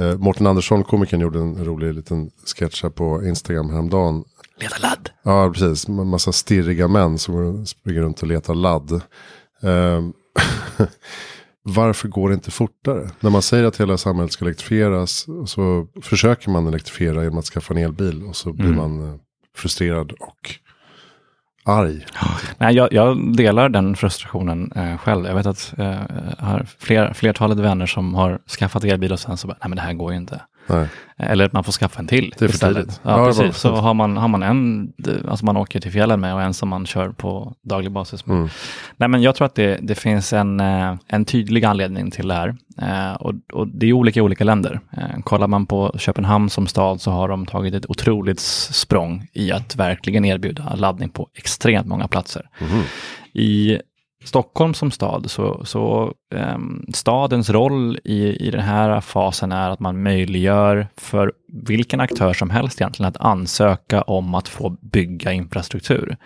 Uh, 0.00 0.16
Mårten 0.18 0.46
Andersson, 0.46 0.84
komikern, 0.84 1.20
gjorde 1.20 1.38
en 1.38 1.64
rolig 1.64 1.94
liten 1.94 2.30
sketch 2.56 2.82
här 2.82 2.90
på 2.90 3.24
Instagram 3.24 3.70
häromdagen. 3.70 4.24
Leta 4.60 4.76
ladd. 4.82 5.10
Ja, 5.22 5.52
precis. 5.52 5.88
En 5.88 6.06
massa 6.06 6.32
stirriga 6.32 6.88
män 6.88 7.18
som 7.18 7.66
springer 7.66 8.00
runt 8.00 8.22
och 8.22 8.28
letar 8.28 8.54
ladd. 8.54 8.92
Uh, 9.64 10.10
varför 11.62 12.08
går 12.08 12.28
det 12.28 12.34
inte 12.34 12.50
fortare? 12.50 13.10
När 13.20 13.30
man 13.30 13.42
säger 13.42 13.64
att 13.64 13.80
hela 13.80 13.98
samhället 13.98 14.32
ska 14.32 14.44
elektrifieras 14.44 15.26
så 15.46 15.86
försöker 16.02 16.50
man 16.50 16.66
elektrifiera 16.66 17.22
genom 17.22 17.38
att 17.38 17.44
skaffa 17.44 17.74
en 17.74 17.80
elbil 17.80 18.22
och 18.22 18.36
så 18.36 18.52
blir 18.52 18.66
mm. 18.66 18.76
man 18.76 19.20
frustrerad 19.56 20.12
och 20.12 20.54
arg. 21.70 22.06
Nej, 22.58 22.74
jag, 22.74 22.92
jag 22.92 23.36
delar 23.36 23.68
den 23.68 23.96
frustrationen 23.96 24.72
eh, 24.76 24.96
själv. 24.98 25.26
Jag 25.26 25.34
vet 25.34 25.46
att 25.46 25.74
eh, 25.78 26.00
jag 26.38 26.46
har 26.46 26.66
fler, 26.78 27.12
flertalet 27.12 27.58
vänner 27.58 27.86
som 27.86 28.14
har 28.14 28.38
skaffat 28.58 28.84
elbil 28.84 29.12
och 29.12 29.20
sen 29.20 29.36
så 29.36 29.46
bara, 29.46 29.56
nej 29.60 29.68
men 29.68 29.76
det 29.76 29.82
här 29.82 29.92
går 29.92 30.12
ju 30.12 30.18
inte. 30.18 30.40
Nej. 30.66 30.88
Eller 31.22 31.44
att 31.44 31.52
man 31.52 31.64
får 31.64 31.72
skaffa 31.72 32.00
en 32.00 32.06
till 32.06 32.34
det 32.38 32.44
är 32.44 32.48
istället. 32.48 33.00
Ja, 33.02 33.18
ja, 33.18 33.26
precis. 33.26 33.56
Så 33.56 33.74
har 33.74 33.94
man, 33.94 34.16
har 34.16 34.28
man 34.28 34.42
en, 34.42 34.92
alltså 35.28 35.44
man 35.44 35.56
åker 35.56 35.80
till 35.80 35.92
fjällen 35.92 36.20
med 36.20 36.34
och 36.34 36.42
en 36.42 36.54
som 36.54 36.68
man 36.68 36.86
kör 36.86 37.08
på 37.08 37.54
daglig 37.62 37.92
basis 37.92 38.26
med. 38.26 38.36
Mm. 38.36 38.48
Nej, 38.96 39.08
men 39.08 39.22
jag 39.22 39.34
tror 39.34 39.46
att 39.46 39.54
det, 39.54 39.78
det 39.82 39.94
finns 39.94 40.32
en, 40.32 40.60
eh, 40.60 40.94
en 41.06 41.24
tydlig 41.24 41.64
anledning 41.64 42.10
till 42.10 42.28
det 42.28 42.34
här. 42.34 42.56
Eh, 42.82 43.12
och, 43.14 43.34
och, 43.52 43.68
det 43.68 43.86
är 43.86 43.92
olika 43.92 44.20
i 44.20 44.22
olika 44.22 44.44
länder. 44.44 44.80
Eh, 44.92 45.20
kollar 45.24 45.48
man 45.48 45.66
på 45.66 45.94
Köpenhamn 45.98 46.50
som 46.50 46.66
stad 46.66 47.00
så 47.00 47.10
har 47.10 47.28
de 47.28 47.46
tagit 47.46 47.74
ett 47.74 47.90
otroligt 47.90 48.40
språng 48.40 49.26
i 49.32 49.52
att 49.52 49.76
verkligen 49.76 50.24
erbjuda 50.24 50.74
laddning 50.74 51.08
på 51.08 51.28
extremt 51.34 51.86
många 51.86 52.08
platser. 52.08 52.48
Mm. 52.58 52.82
I 53.32 53.78
Stockholm 54.24 54.74
som 54.74 54.90
stad, 54.90 55.30
så, 55.30 55.64
så 55.64 56.14
um, 56.34 56.86
stadens 56.94 57.50
roll 57.50 57.98
i, 58.04 58.46
i 58.46 58.50
den 58.50 58.60
här 58.60 59.00
fasen 59.00 59.52
är 59.52 59.70
att 59.70 59.80
man 59.80 60.02
möjliggör 60.02 60.88
för 60.96 61.32
vilken 61.52 62.00
aktör 62.00 62.32
som 62.32 62.50
helst 62.50 62.80
egentligen 62.80 63.08
att 63.08 63.16
ansöka 63.16 64.02
om 64.02 64.34
att 64.34 64.48
få 64.48 64.76
bygga 64.80 65.32
infrastruktur. 65.32 66.16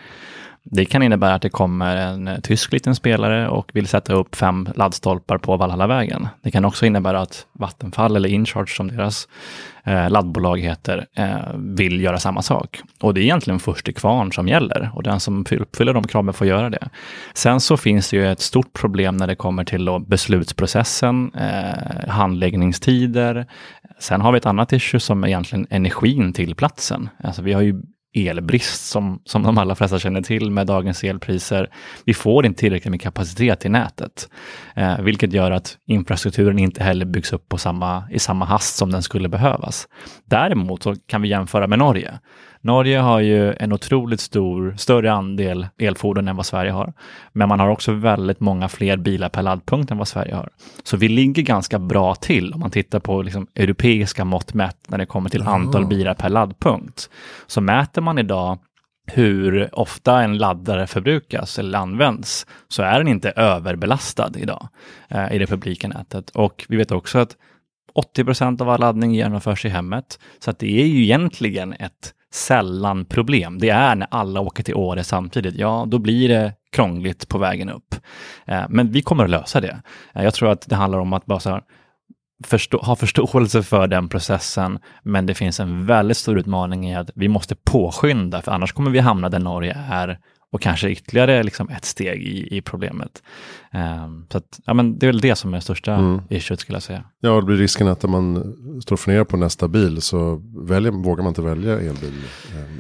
Det 0.67 0.85
kan 0.85 1.03
innebära 1.03 1.35
att 1.35 1.43
det 1.43 1.51
kommer 1.51 1.97
en 1.97 2.29
eh, 2.29 2.41
tysk 2.41 2.73
liten 2.73 2.95
spelare 2.95 3.49
och 3.49 3.71
vill 3.75 3.87
sätta 3.87 4.15
upp 4.15 4.35
fem 4.37 4.69
laddstolpar 4.75 5.39
på 5.39 5.57
Valhallavägen. 5.57 6.29
Det 6.43 6.51
kan 6.51 6.65
också 6.65 6.87
innebära 6.87 7.21
att 7.21 7.47
Vattenfall 7.53 8.17
eller 8.17 8.29
Incharge 8.29 8.77
som 8.77 8.89
deras 8.89 9.29
eh, 9.85 10.11
laddbolag 10.11 10.61
heter, 10.61 11.07
eh, 11.17 11.37
vill 11.57 12.01
göra 12.01 12.19
samma 12.19 12.43
sak. 12.43 12.81
Och 13.01 13.15
det 13.15 13.21
är 13.21 13.23
egentligen 13.23 13.61
först 13.61 13.85
till 13.85 13.95
kvarn 13.95 14.33
som 14.33 14.49
gäller 14.49 14.91
och 14.95 15.03
den 15.03 15.21
som 15.21 15.47
uppfyller 15.51 15.95
de 15.95 16.07
kraven 16.07 16.35
får 16.35 16.47
göra 16.47 16.71
det. 16.71 16.89
Sen 17.35 17.61
så 17.61 17.77
finns 17.77 18.11
det 18.11 18.17
ju 18.17 18.33
ett 18.33 18.41
stort 18.41 18.73
problem 18.73 19.17
när 19.17 19.27
det 19.27 19.37
kommer 19.37 19.65
till 19.65 19.89
beslutsprocessen, 20.07 21.33
eh, 21.35 22.09
handläggningstider. 22.09 23.47
Sen 23.99 24.21
har 24.21 24.33
vi 24.33 24.39
ett 24.39 24.47
annat 24.47 24.73
issue 24.73 25.01
som 25.01 25.25
är 25.25 25.29
egentligen 25.29 25.67
energin 25.71 26.33
till 26.33 26.55
platsen. 26.55 27.09
Alltså 27.23 27.43
vi 27.43 27.53
har 27.53 27.63
ju 27.63 27.83
elbrist 28.15 28.87
som, 28.87 29.21
som 29.25 29.43
de 29.43 29.59
allra 29.59 29.75
flesta 29.75 29.99
känner 29.99 30.23
till 30.23 30.51
med 30.51 30.67
dagens 30.67 31.05
elpriser. 31.05 31.71
Vi 32.05 32.15
får 32.15 32.47
inte 32.47 32.61
tillräckligt 32.61 32.91
med 32.91 33.01
kapacitet 33.01 33.65
i 33.65 33.69
nätet, 33.69 34.29
eh, 34.77 35.01
vilket 35.01 35.33
gör 35.33 35.51
att 35.51 35.79
infrastrukturen 35.87 36.59
inte 36.59 36.85
heller 36.85 37.07
byggs 37.07 37.33
upp 37.33 37.49
på 37.49 37.59
samma, 37.59 38.05
i 38.11 38.19
samma 38.19 38.45
hast 38.45 38.77
som 38.77 38.91
den 38.91 39.03
skulle 39.03 39.29
behövas. 39.29 39.89
Däremot 40.25 40.83
så 40.83 40.97
kan 41.07 41.23
vi 41.23 41.29
jämföra 41.29 41.67
med 41.67 41.79
Norge. 41.79 42.19
Norge 42.65 42.99
har 42.99 43.21
ju 43.21 43.53
en 43.53 43.73
otroligt 43.73 44.21
stor, 44.21 44.75
större 44.79 45.13
andel 45.13 45.67
elfordon 45.79 46.29
än 46.29 46.37
vad 46.37 46.47
Sverige 46.47 46.71
har. 46.71 46.93
Men 47.33 47.49
man 47.49 47.61
har 47.61 47.69
också 47.69 47.93
väldigt 47.93 48.41
många 48.41 48.69
fler 48.69 48.97
bilar 48.97 49.29
per 49.29 49.43
laddpunkt 49.43 49.91
än 49.91 49.99
vad 49.99 50.09
Sverige 50.09 50.35
har. 50.35 50.49
Så 50.83 50.97
vi 50.97 51.09
ligger 51.09 51.43
ganska 51.43 51.79
bra 51.79 52.15
till 52.15 52.53
om 52.53 52.61
man 52.61 52.71
tittar 52.71 53.01
på 53.01 53.23
liksom 53.23 53.47
europeiska 53.55 54.25
mått 54.25 54.55
mätt 54.55 54.79
när 54.89 54.99
det 54.99 55.07
kommer 55.07 55.31
till 55.31 55.43
antal 55.43 55.87
bilar 55.87 56.15
per 56.15 56.29
laddpunkt. 56.29 57.11
Så 57.47 57.61
mäter 57.61 58.03
man 58.03 58.19
idag 58.19 58.59
hur 59.07 59.79
ofta 59.79 60.23
en 60.23 60.39
laddare 60.39 60.87
förbrukas 60.87 61.59
eller 61.59 61.79
används 61.79 62.47
så 62.69 62.83
är 62.83 62.99
den 62.99 63.09
inte 63.09 63.31
överbelastad 63.31 64.31
idag 64.37 64.69
eh, 65.09 65.33
i 65.33 65.39
det 65.39 65.47
publika 65.47 65.89
nätet. 65.89 66.31
Och 66.31 66.67
vi 66.69 66.77
vet 66.77 66.91
också 66.91 67.19
att 67.19 67.37
80 67.95 68.25
procent 68.25 68.61
av 68.61 68.69
all 68.69 68.81
laddning 68.81 69.15
genomförs 69.15 69.65
i 69.65 69.69
hemmet. 69.69 70.19
Så 70.39 70.51
att 70.51 70.59
det 70.59 70.83
är 70.83 70.87
ju 70.87 71.03
egentligen 71.03 71.73
ett 71.73 72.15
sällan 72.35 73.05
problem. 73.05 73.59
Det 73.59 73.71
är 73.71 73.95
när 73.95 74.09
alla 74.11 74.41
åker 74.41 74.63
till 74.63 74.75
Åre 74.75 75.05
samtidigt. 75.05 75.55
Ja, 75.55 75.85
då 75.89 75.99
blir 75.99 76.29
det 76.29 76.53
krångligt 76.73 77.29
på 77.29 77.39
vägen 77.39 77.69
upp. 77.69 77.95
Eh, 78.47 78.63
men 78.69 78.93
vi 78.93 79.03
kommer 79.03 79.25
att 79.25 79.31
lösa 79.31 79.61
det. 79.61 79.83
Eh, 80.15 80.25
jag 80.25 80.35
tror 80.35 80.51
att 80.51 80.69
det 80.69 80.77
handlar 80.77 80.99
om 80.99 81.13
att 81.13 81.27
bara 81.27 81.51
här, 81.51 81.63
förstå, 82.45 82.79
ha 82.79 82.97
förståelse 82.97 83.63
för 83.63 83.87
den 83.87 84.09
processen. 84.09 84.79
Men 85.03 85.27
det 85.27 85.35
finns 85.35 85.61
en 85.61 85.87
väldigt 85.87 86.17
stor 86.17 86.39
utmaning 86.39 86.91
i 86.91 86.97
att 86.97 87.11
vi 87.15 87.29
måste 87.29 87.55
påskynda, 87.55 88.43
för 88.43 88.53
annars 88.53 88.73
kommer 88.73 88.91
vi 88.91 88.99
hamna 88.99 89.29
där 89.29 89.39
Norge 89.39 89.77
är 89.91 90.19
och 90.55 90.61
kanske 90.61 90.91
ytterligare 90.91 91.43
liksom 91.43 91.69
ett 91.69 91.85
steg 91.85 92.23
i, 92.23 92.57
i 92.57 92.61
problemet. 92.61 93.23
Um, 94.05 94.27
så 94.33 94.39
att, 94.39 94.61
ja, 94.65 94.75
men 94.75 94.99
det 94.99 95.07
är 95.07 95.09
väl 95.09 95.21
det 95.21 95.37
som 95.37 95.55
är 95.55 95.59
det 95.59 95.63
största 95.63 95.95
mm. 95.95 96.21
issuet 96.31 96.61
skulle 96.61 96.77
jag 96.77 96.83
säga. 96.83 97.05
Ja, 97.21 97.37
det 97.37 97.43
blir 97.43 97.57
risken 97.57 97.89
att 97.89 98.03
när 98.03 98.11
man 98.11 98.55
står 98.83 98.97
och 98.97 99.01
funderar 99.01 99.25
på 99.25 99.37
nästa 99.37 99.69
bil 99.69 100.03
så 100.03 100.43
väljer, 100.57 100.93
vågar 100.93 101.23
man 101.23 101.31
inte 101.31 101.43
välja 101.43 101.73
elbil, 101.73 102.13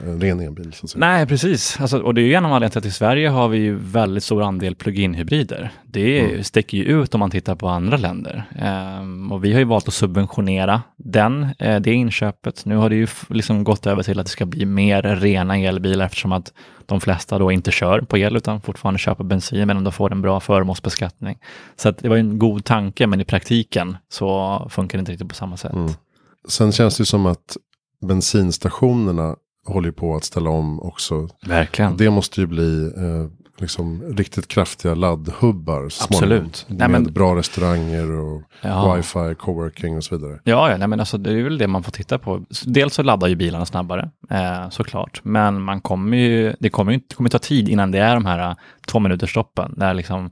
en 0.07 0.21
ren 0.21 0.41
elbil. 0.41 0.73
Så 0.73 0.87
att 0.87 0.91
säga. 0.91 1.01
Nej, 1.07 1.27
precis. 1.27 1.81
Alltså, 1.81 1.99
och 1.99 2.15
det 2.15 2.21
är 2.21 2.27
ju 2.27 2.35
en 2.35 2.45
av 2.45 2.53
anledningarna 2.53 2.71
till 2.71 2.79
att 2.79 2.87
i 2.87 2.91
Sverige 2.91 3.29
har 3.29 3.49
vi 3.49 3.59
ju 3.59 3.75
väldigt 3.75 4.25
stor 4.25 4.43
andel 4.43 4.75
plug-in 4.75 5.15
hybrider. 5.15 5.71
Det 5.85 6.21
mm. 6.21 6.45
sticker 6.45 6.79
ju 6.79 6.85
ut 6.85 7.15
om 7.15 7.21
man 7.21 7.31
tittar 7.31 7.55
på 7.55 7.69
andra 7.69 7.97
länder. 7.97 8.45
Um, 9.01 9.33
och 9.33 9.45
vi 9.45 9.53
har 9.53 9.59
ju 9.59 9.65
valt 9.65 9.89
att 9.89 9.95
subventionera 9.95 10.83
den, 10.97 11.43
uh, 11.43 11.81
det 11.81 11.93
inköpet. 11.93 12.65
Nu 12.65 12.77
har 12.77 12.91
det 12.91 12.97
ju 12.97 13.07
liksom 13.29 13.65
gått 13.65 13.87
över 13.87 14.03
till 14.03 14.19
att 14.19 14.27
det 14.27 14.33
ska 14.33 14.47
bli 14.47 14.67
mer 14.67 15.03
rena 15.03 15.59
elbilar 15.59 16.07
eftersom 16.07 16.33
att 16.33 16.53
de 16.87 17.01
flesta 17.01 17.39
då 17.39 17.53
inte 17.53 17.71
kör 17.71 18.01
på 18.01 18.19
el 18.19 18.37
utan 18.37 18.61
fortfarande 18.61 18.99
köper 18.99 19.25
bensin 19.25 19.67
men 19.67 19.85
de 19.85 19.93
får 19.93 20.13
en 20.13 20.23
bra 20.23 20.41
förmånsbeskattning. 20.41 21.39
Så 21.77 21.91
det 21.91 22.09
var 22.09 22.17
en 22.17 22.39
god 22.39 22.65
tanke 22.65 23.07
men 23.07 23.21
i 23.21 23.25
praktiken 23.25 23.97
så 24.09 24.67
funkar 24.71 24.99
det 24.99 25.01
inte 25.01 25.13
riktigt 25.13 25.29
på 25.29 25.35
samma 25.35 25.57
sätt. 25.57 25.73
Mm. 25.73 25.93
Sen 26.49 26.73
känns 26.73 26.97
det 26.97 27.07
som 27.07 27.27
att 27.27 27.57
bensinstationerna 28.07 29.37
håller 29.67 29.91
på 29.91 30.17
att 30.17 30.25
ställa 30.25 30.51
om 30.51 30.81
också. 30.81 31.29
Verkligen. 31.47 31.97
Det 31.97 32.11
måste 32.11 32.41
ju 32.41 32.47
bli 32.47 32.93
eh, 32.97 33.27
liksom 33.59 34.03
riktigt 34.17 34.49
kraftiga 34.49 34.95
laddhubbar. 34.95 35.85
Absolut. 35.85 36.67
Med 36.69 36.79
nej, 36.79 36.89
men, 36.89 37.13
bra 37.13 37.37
restauranger 37.37 38.11
och 38.11 38.43
ja. 38.61 38.95
wifi, 38.95 39.35
coworking 39.39 39.97
och 39.97 40.05
så 40.05 40.17
vidare. 40.17 40.41
Ja, 40.45 40.71
ja 40.71 40.77
nej, 40.77 40.89
men 40.89 41.01
alltså, 41.01 41.19
det 41.19 41.31
är 41.31 41.43
väl 41.43 41.59
det 41.59 41.69
man 41.69 41.83
får 41.83 41.93
titta 41.93 42.19
på. 42.19 42.45
Dels 42.65 42.95
så 42.95 43.03
laddar 43.03 43.29
ju 43.29 43.35
bilarna 43.35 43.67
snabbare, 43.67 44.11
eh, 44.31 44.69
såklart. 44.71 45.21
Men 45.25 45.63
man 45.63 45.81
kommer 45.81 46.17
ju, 46.17 46.55
det 46.61 46.69
kommer 46.69 46.93
ju 46.93 46.95
inte 46.95 47.15
kommer 47.15 47.31
ta 47.31 47.39
tid 47.39 47.69
innan 47.69 47.91
det 47.91 47.99
är 47.99 48.15
de 48.15 48.27
här 48.27 48.57
två 48.87 48.99
minuters 48.99 49.31
stoppen. 49.31 49.75
Där 49.77 49.95
liksom 49.95 50.31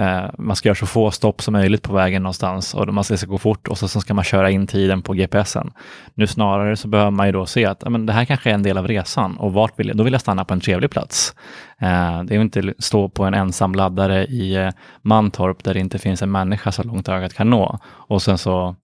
Eh, 0.00 0.30
man 0.38 0.56
ska 0.56 0.68
göra 0.68 0.74
så 0.74 0.86
få 0.86 1.10
stopp 1.10 1.42
som 1.42 1.52
möjligt 1.52 1.82
på 1.82 1.92
vägen 1.92 2.22
någonstans 2.22 2.74
och 2.74 2.94
man 2.94 3.04
ska, 3.04 3.26
gå 3.26 3.38
fort 3.38 3.68
och 3.68 3.78
så, 3.78 3.88
så 3.88 4.00
ska 4.00 4.14
man 4.14 4.24
köra 4.24 4.50
in 4.50 4.66
tiden 4.66 5.02
på 5.02 5.12
GPSen. 5.12 5.72
Nu 6.14 6.26
snarare 6.26 6.76
så 6.76 6.88
behöver 6.88 7.10
man 7.10 7.26
ju 7.26 7.32
då 7.32 7.46
se 7.46 7.64
att 7.64 7.90
men, 7.90 8.06
det 8.06 8.12
här 8.12 8.24
kanske 8.24 8.50
är 8.50 8.54
en 8.54 8.62
del 8.62 8.78
av 8.78 8.88
resan 8.88 9.36
och 9.36 9.52
vart 9.52 9.78
vill 9.78 9.88
jag, 9.88 9.96
då 9.96 10.04
vill 10.04 10.12
jag 10.12 10.20
stanna 10.20 10.44
på 10.44 10.54
en 10.54 10.60
trevlig 10.60 10.90
plats. 10.90 11.34
Eh, 11.78 12.22
det 12.22 12.34
är 12.34 12.40
inte 12.40 12.74
stå 12.78 13.08
på 13.08 13.24
en 13.24 13.34
ensam 13.34 13.74
laddare 13.74 14.24
i 14.24 14.54
eh, 14.54 14.70
Mantorp 15.02 15.64
där 15.64 15.74
det 15.74 15.80
inte 15.80 15.98
finns 15.98 16.22
en 16.22 16.30
människa 16.30 16.72
så 16.72 16.82
långt 16.82 17.08
ögat 17.08 17.34
kan 17.34 17.50
nå 17.50 17.78
och 17.86 18.22
sen 18.22 18.38
så 18.38 18.76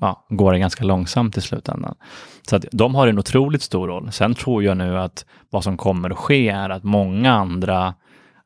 ja, 0.00 0.26
går 0.28 0.52
det 0.52 0.58
ganska 0.58 0.84
långsamt 0.84 1.36
i 1.36 1.40
slutändan. 1.40 1.94
Så 2.48 2.56
att 2.56 2.64
de 2.72 2.94
har 2.94 3.06
en 3.06 3.18
otroligt 3.18 3.62
stor 3.62 3.88
roll. 3.88 4.12
Sen 4.12 4.34
tror 4.34 4.64
jag 4.64 4.76
nu 4.76 4.98
att 4.98 5.24
vad 5.50 5.64
som 5.64 5.76
kommer 5.76 6.10
att 6.10 6.18
ske 6.18 6.48
är 6.48 6.70
att 6.70 6.84
många 6.84 7.32
andra 7.32 7.94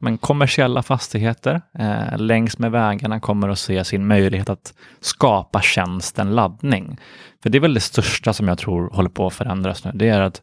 men 0.02 0.18
kommersiella 0.18 0.82
fastigheter 0.82 1.62
eh, 1.78 2.18
längs 2.18 2.59
med 2.59 2.71
vägarna 2.71 3.21
kommer 3.21 3.49
att 3.49 3.59
se 3.59 3.85
sin 3.85 4.06
möjlighet 4.06 4.49
att 4.49 4.75
skapa 5.00 5.61
tjänsten 5.61 6.35
laddning. 6.35 6.99
För 7.42 7.50
det 7.50 7.59
är 7.59 7.61
väl 7.61 7.75
det 7.75 7.80
största 7.80 8.32
som 8.32 8.49
jag 8.49 8.59
tror 8.59 8.90
håller 8.90 9.11
på 9.11 9.26
att 9.26 9.35
förändras 9.35 9.85
nu. 9.85 9.90
Det 9.94 10.09
är 10.09 10.21
att 10.21 10.42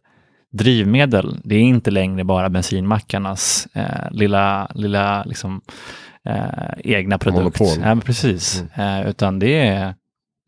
drivmedel, 0.52 1.40
det 1.44 1.56
är 1.56 1.60
inte 1.60 1.92
längre 1.92 2.24
bara 2.24 2.50
bensinmackarnas 2.50 3.68
eh, 3.74 4.12
lilla, 4.12 4.72
lilla 4.76 5.24
liksom, 5.24 5.62
eh, 6.26 6.74
egna 6.78 7.18
produkt. 7.18 7.60
Monopol. 7.60 7.84
Ja, 7.84 7.96
precis, 8.06 8.64
mm. 8.76 9.02
Eh, 9.04 9.10
utan 9.10 9.40
det 9.40 9.68
är 9.68 9.96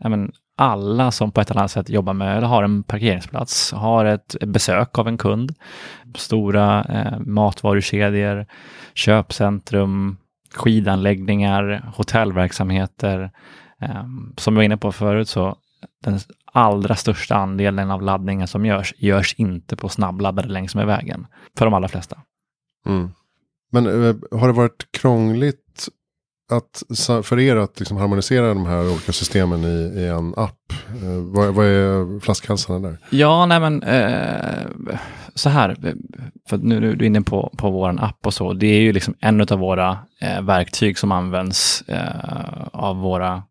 men, 0.10 0.32
alla 0.58 1.12
som 1.12 1.32
på 1.32 1.42
ett 1.42 1.52
eller 1.52 1.62
annat 1.62 1.72
sätt 1.72 1.90
jobbar 1.90 2.14
med 2.14 2.38
eller 2.38 2.48
har 2.48 2.64
en 2.64 2.84
parkeringsplats, 2.84 3.72
har 3.72 4.06
ett 4.06 4.36
besök 4.48 5.00
av 5.00 5.08
en 5.08 5.18
kund, 5.18 5.56
stora 6.16 6.84
eh, 6.84 7.20
matvarukedjor, 7.20 8.46
köpcentrum, 8.94 10.18
skidanläggningar, 10.54 11.92
hotellverksamheter. 11.96 13.32
Eh, 13.82 14.04
som 14.38 14.54
jag 14.54 14.60
var 14.60 14.64
inne 14.64 14.78
på 14.78 14.92
förut 14.92 15.30
så 15.30 15.56
den 16.04 16.20
allra 16.46 16.96
största 16.96 17.36
andelen 17.36 17.92
av 17.92 18.02
laddningen 18.02 18.48
som 18.48 18.66
görs, 18.66 18.94
görs 18.98 19.36
inte 19.38 19.76
på 19.76 19.90
snabbladdare 19.90 20.48
längs 20.48 20.76
med 20.76 20.88
vägen. 20.88 21.28
För 21.58 21.66
de 21.66 21.74
allra 21.74 21.88
flesta. 21.88 22.18
Mm. 22.86 23.12
Men 23.72 23.86
eh, 23.86 24.16
har 24.40 24.48
det 24.48 24.54
varit 24.54 24.88
krångligt 24.92 25.88
att, 26.52 26.84
för 27.24 27.40
er 27.40 27.56
att 27.56 27.80
liksom 27.80 27.98
harmonisera 27.98 28.48
de 28.48 28.66
här 28.66 28.92
olika 28.92 29.12
systemen 29.12 29.64
i, 29.64 30.00
i 30.02 30.08
en 30.08 30.34
app? 30.38 30.74
Eh, 31.04 31.22
vad, 31.34 31.54
vad, 31.54 31.66
är 31.66 32.20
flaskhalsarna 32.20 32.80
där? 32.80 32.98
Ja, 33.10 33.46
nej 33.46 33.60
men 33.60 33.84
eh, 33.84 34.68
så 35.36 35.50
här, 35.50 35.76
för 36.50 36.58
nu 36.58 36.92
är 36.92 36.96
du 36.96 37.06
inne 37.06 37.22
på, 37.22 37.54
på 37.58 37.72
vår 37.72 38.04
app 38.04 38.26
och 38.26 38.34
så. 38.34 38.54
Det 38.54 38.68
är 38.68 38.82
ju 38.82 38.94
liksom 38.94 39.16
en 39.20 39.42
av 39.42 39.60
våra 39.60 39.98
eh, 40.22 40.42
verktyg 40.42 40.98
som 40.98 41.12
används 41.12 41.84
eh, 41.88 42.68
av 42.72 42.98
våra 42.98 43.44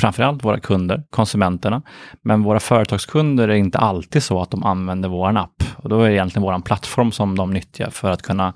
framförallt 0.00 0.44
våra 0.44 0.60
kunder, 0.60 1.02
konsumenterna. 1.10 1.82
Men 2.22 2.42
våra 2.42 2.60
företagskunder 2.60 3.48
är 3.48 3.54
inte 3.54 3.78
alltid 3.78 4.22
så 4.22 4.42
att 4.42 4.50
de 4.50 4.64
använder 4.64 5.08
vår 5.08 5.38
app. 5.38 5.62
Och 5.76 5.88
då 5.88 6.00
är 6.00 6.08
det 6.08 6.14
egentligen 6.14 6.42
vår 6.42 6.60
plattform 6.60 7.12
som 7.12 7.36
de 7.36 7.50
nyttjar 7.50 7.90
för 7.90 8.10
att 8.10 8.22
kunna 8.22 8.54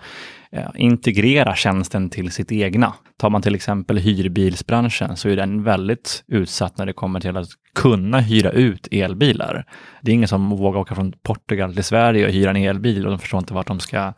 integrera 0.75 1.55
tjänsten 1.55 2.11
till 2.11 2.31
sitt 2.31 2.53
egna. 2.53 2.95
Tar 3.19 3.31
man 3.31 3.43
till 3.43 3.55
exempel 3.55 3.99
hyrbilsbranschen 3.99 5.17
så 5.17 5.29
är 5.29 5.37
den 5.37 5.63
väldigt 5.63 6.25
utsatt 6.29 6.79
när 6.79 6.87
det 6.87 6.93
kommer 6.93 7.21
till 7.21 7.37
att 7.37 7.49
kunna 7.75 8.21
hyra 8.21 8.51
ut 8.51 8.89
elbilar. 8.91 9.67
Det 10.03 10.11
är 10.11 10.15
ingen 10.15 10.29
som 10.29 10.51
vågar 10.51 10.81
åka 10.81 10.95
från 10.95 11.13
Portugal 11.23 11.75
till 11.75 11.85
Sverige 11.85 12.27
och 12.27 12.33
hyra 12.33 12.51
en 12.51 12.57
elbil 12.57 13.05
och 13.07 13.11
de 13.11 13.19
förstår 13.19 13.39
inte 13.39 13.55
vart 13.55 13.67
de 13.67 13.81
ska 13.81 14.13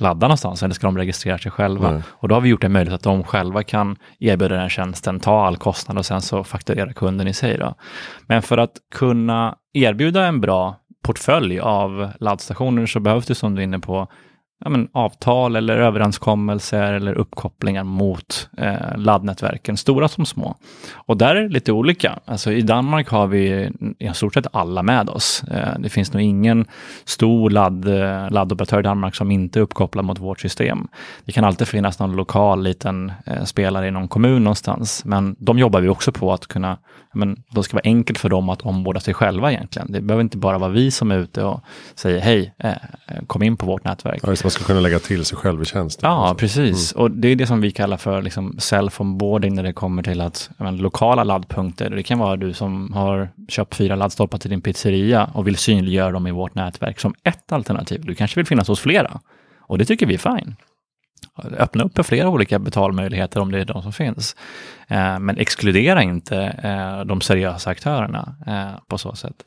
ladda 0.00 0.26
någonstans 0.26 0.62
eller 0.62 0.74
ska 0.74 0.86
de 0.86 0.98
registrera 0.98 1.38
sig 1.38 1.50
själva? 1.50 1.88
Mm. 1.88 2.02
Och 2.08 2.28
då 2.28 2.34
har 2.34 2.40
vi 2.40 2.48
gjort 2.48 2.62
det 2.62 2.68
möjligt 2.68 2.94
att 2.94 3.02
de 3.02 3.24
själva 3.24 3.62
kan 3.62 3.96
erbjuda 4.18 4.56
den 4.56 4.68
tjänsten, 4.68 5.20
ta 5.20 5.46
all 5.46 5.56
kostnad 5.56 5.98
och 5.98 6.06
sen 6.06 6.22
så 6.22 6.44
fakturera 6.44 6.92
kunden 6.92 7.28
i 7.28 7.34
sig. 7.34 7.58
Då. 7.58 7.74
Men 8.26 8.42
för 8.42 8.58
att 8.58 8.72
kunna 8.94 9.56
erbjuda 9.72 10.26
en 10.26 10.40
bra 10.40 10.76
portfölj 11.02 11.60
av 11.60 12.10
laddstationer 12.20 12.86
så 12.86 13.00
behövs 13.00 13.26
det 13.26 13.34
som 13.34 13.54
du 13.54 13.60
är 13.60 13.64
inne 13.64 13.78
på 13.78 14.08
ja, 14.64 14.70
men, 14.70 14.88
avtal 14.92 15.56
eller 15.56 15.76
överenskommelser 15.76 16.92
eller 16.92 17.14
uppkopplingar 17.14 17.84
mot 17.84 18.48
eh, 18.58 18.96
laddnätverken, 18.96 19.76
stora 19.76 20.08
som 20.08 20.26
små. 20.26 20.56
Och 20.94 21.16
där 21.16 21.36
är 21.36 21.42
det 21.42 21.48
lite 21.48 21.72
olika. 21.72 22.18
Alltså, 22.24 22.52
I 22.52 22.62
Danmark 22.62 23.08
har 23.08 23.26
vi 23.26 23.70
i 23.98 24.14
stort 24.14 24.34
sett 24.34 24.46
alla 24.52 24.82
med 24.82 25.08
oss. 25.08 25.44
Eh, 25.50 25.78
det 25.78 25.88
finns 25.88 26.12
nog 26.12 26.22
ingen 26.22 26.64
stor 27.04 27.50
ladd, 27.50 27.88
eh, 27.88 28.30
laddoperatör 28.30 28.80
i 28.80 28.82
Danmark 28.82 29.14
som 29.14 29.30
inte 29.30 29.58
är 29.58 29.62
uppkopplad 29.62 30.04
mot 30.04 30.18
vårt 30.18 30.40
system. 30.40 30.88
Det 31.24 31.32
kan 31.32 31.44
alltid 31.44 31.68
finnas 31.68 31.98
någon 31.98 32.16
lokal 32.16 32.62
liten 32.62 33.12
eh, 33.26 33.44
spelare 33.44 33.88
i 33.88 33.90
någon 33.90 34.08
kommun 34.08 34.44
någonstans, 34.44 35.04
men 35.04 35.36
de 35.38 35.58
jobbar 35.58 35.80
vi 35.80 35.88
också 35.88 36.12
på 36.12 36.32
att 36.32 36.46
kunna, 36.46 36.78
men 37.14 37.42
det 37.50 37.62
ska 37.62 37.76
vara 37.76 37.82
enkelt 37.84 38.18
för 38.18 38.28
dem 38.28 38.48
att 38.48 38.62
omborda 38.62 39.00
sig 39.00 39.14
själva 39.14 39.52
egentligen. 39.52 39.92
Det 39.92 40.00
behöver 40.00 40.22
inte 40.22 40.38
bara 40.38 40.58
vara 40.58 40.70
vi 40.70 40.90
som 40.90 41.10
är 41.10 41.18
ute 41.18 41.44
och 41.44 41.60
säger 41.94 42.20
hej, 42.20 42.54
eh, 42.58 42.70
eh, 42.70 42.76
kom 43.26 43.42
in 43.42 43.56
på 43.56 43.66
vårt 43.66 43.84
nätverk. 43.84 44.20
Ja, 44.22 44.30
man 44.46 44.50
ska 44.50 44.64
kunna 44.64 44.80
lägga 44.80 44.98
till 44.98 45.24
sig 45.24 45.38
själv 45.38 45.62
i 45.62 45.64
tjänsten. 45.64 46.10
Ja, 46.10 46.34
precis. 46.38 46.92
Mm. 46.92 47.02
Och 47.02 47.10
det 47.10 47.28
är 47.28 47.36
det 47.36 47.46
som 47.46 47.60
vi 47.60 47.70
kallar 47.70 47.96
för 47.96 48.22
liksom 48.22 48.52
self-onboarding 48.52 49.54
när 49.54 49.62
det 49.62 49.72
kommer 49.72 50.02
till 50.02 50.20
att 50.20 50.50
men, 50.56 50.76
lokala 50.76 51.24
laddpunkter. 51.24 51.90
Det 51.90 52.02
kan 52.02 52.18
vara 52.18 52.36
du 52.36 52.52
som 52.52 52.92
har 52.92 53.28
köpt 53.48 53.74
fyra 53.74 53.96
laddstolpar 53.96 54.38
till 54.38 54.50
din 54.50 54.60
pizzeria 54.60 55.30
och 55.34 55.46
vill 55.46 55.56
synliggöra 55.56 56.10
dem 56.10 56.26
i 56.26 56.30
vårt 56.30 56.54
nätverk 56.54 57.00
som 57.00 57.14
ett 57.22 57.52
alternativ. 57.52 58.00
Du 58.04 58.14
kanske 58.14 58.40
vill 58.40 58.46
finnas 58.46 58.68
hos 58.68 58.80
flera. 58.80 59.20
Och 59.60 59.78
det 59.78 59.84
tycker 59.84 60.06
vi 60.06 60.14
är 60.14 60.38
fine. 60.38 60.56
Öppna 61.58 61.84
upp 61.84 61.96
för 61.96 62.02
flera 62.02 62.28
olika 62.28 62.58
betalmöjligheter 62.58 63.40
om 63.40 63.52
det 63.52 63.60
är 63.60 63.64
de 63.64 63.82
som 63.82 63.92
finns. 63.92 64.36
Eh, 64.88 65.18
men 65.18 65.38
exkludera 65.38 66.02
inte 66.02 66.38
eh, 66.62 67.04
de 67.04 67.20
seriösa 67.20 67.70
aktörerna 67.70 68.36
eh, 68.46 68.80
på 68.88 68.98
så 68.98 69.14
sätt. 69.14 69.44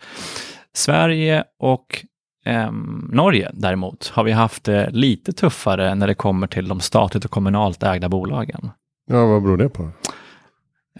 Sverige 0.73 1.43
och 1.59 2.05
Ehm, 2.45 3.09
Norge 3.13 3.51
däremot 3.53 4.07
har 4.07 4.23
vi 4.23 4.31
haft 4.31 4.63
det 4.63 4.89
lite 4.91 5.33
tuffare 5.33 5.95
när 5.95 6.07
det 6.07 6.15
kommer 6.15 6.47
till 6.47 6.67
de 6.67 6.79
statligt 6.79 7.25
och 7.25 7.31
kommunalt 7.31 7.83
ägda 7.83 8.09
bolagen. 8.09 8.71
Ja, 9.11 9.25
vad 9.25 9.43
beror 9.43 9.57
det 9.57 9.69
på? 9.69 9.89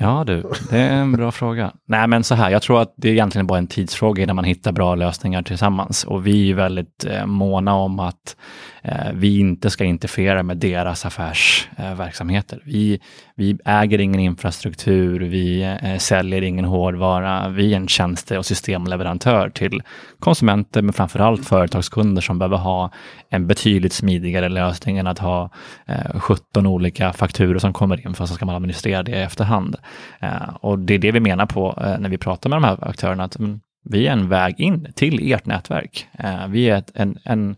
Ja 0.02 0.24
du, 0.28 0.44
det 0.70 0.78
är 0.78 0.94
en 0.94 1.12
bra 1.12 1.32
fråga. 1.32 1.72
Nej 1.86 2.08
men 2.08 2.24
så 2.24 2.36
här, 2.36 2.50
jag 2.50 2.62
tror 2.62 2.82
att 2.82 2.94
det 2.98 3.10
är 3.10 3.12
egentligen 3.12 3.48
bara 3.48 3.58
en 3.58 3.68
tidsfråga 3.68 4.24
innan 4.24 4.36
man 4.36 4.46
hittar 4.46 4.72
bra 4.72 4.96
lösningar 4.96 5.42
tillsammans. 5.44 6.04
Och 6.04 6.28
vi 6.28 6.52
är 6.52 6.56
väldigt 6.56 7.06
eh, 7.06 7.26
måna 7.26 7.74
om 7.74 8.00
att 8.00 8.36
eh, 8.82 9.12
vi 9.14 9.40
inte 9.40 9.70
ska 9.70 9.84
interfera 9.84 10.44
med 10.44 10.58
deras 10.58 11.06
affärsverksamheter. 11.06 12.56
Eh, 12.56 12.62
vi, 12.66 13.00
vi 13.36 13.58
äger 13.66 14.00
ingen 14.00 14.20
infrastruktur, 14.20 15.20
vi 15.20 15.78
eh, 15.82 15.98
säljer 15.98 16.42
ingen 16.42 16.66
hårdvara. 16.66 17.50
Vi 17.50 17.74
är 17.74 17.78
en 17.78 17.88
tjänste 17.88 18.38
och 18.38 18.46
systemleverantör 18.46 19.50
till 19.50 19.82
konsumenter, 20.20 20.82
men 20.82 20.94
framförallt 20.94 21.46
företagskunder 21.46 22.22
som 22.22 22.40
behöver 22.40 22.58
ha 22.58 22.92
en 23.30 23.48
betydligt 23.48 23.94
smidigare 23.94 24.50
lösning 24.50 24.98
än 24.98 25.08
att 25.08 25.20
ha 25.20 25.50
eh, 25.88 26.20
17 26.20 26.66
olika 26.66 27.14
fakturor 27.14 27.60
som 27.60 27.74
kommer 27.74 28.08
in 28.08 28.14
för 28.14 28.26
så 28.26 28.34
ska 28.34 28.46
man 28.46 28.56
administrera 28.56 29.04
det 29.04 29.12
i 29.12 29.22
efterhand. 29.22 29.76
Eh, 30.20 30.56
och 30.62 30.80
det 30.80 30.94
är 30.94 31.00
det 31.00 31.12
vi 31.12 31.20
menar 31.20 31.46
på 31.46 31.80
eh, 31.82 32.00
när 32.00 32.10
vi 32.10 32.18
pratar 32.18 32.50
med 32.50 32.58
de 32.58 32.64
här 32.64 32.90
aktörerna, 32.90 33.24
att 33.24 33.40
mm, 33.40 33.60
vi 33.90 34.08
är 34.08 34.12
en 34.12 34.30
väg 34.30 34.60
in 34.60 34.88
till 34.96 35.34
ert 35.34 35.46
nätverk. 35.46 36.08
Eh, 36.20 36.48
vi 36.48 36.70
är 36.70 36.78
ett, 36.78 36.92
en, 36.94 37.18
en, 37.24 37.56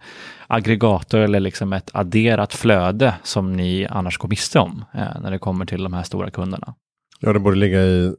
aggregator 0.48 1.20
eller 1.20 1.40
liksom 1.40 1.74
ett 1.74 1.90
adderat 1.94 2.54
flöde 2.54 3.14
som 3.24 3.54
ni 3.54 3.88
annars 3.90 4.18
går 4.18 4.30
miste 4.30 4.60
om 4.60 4.86
när 4.94 5.32
det 5.32 5.40
kommer 5.40 5.66
till 5.66 5.84
de 5.84 5.94
här 5.94 6.04
stora 6.04 6.32
kunderna. 6.32 6.74
Ja, 7.20 7.34
det 7.34 7.40
borde 7.40 7.58
ligga 7.58 7.82
i 7.82 8.16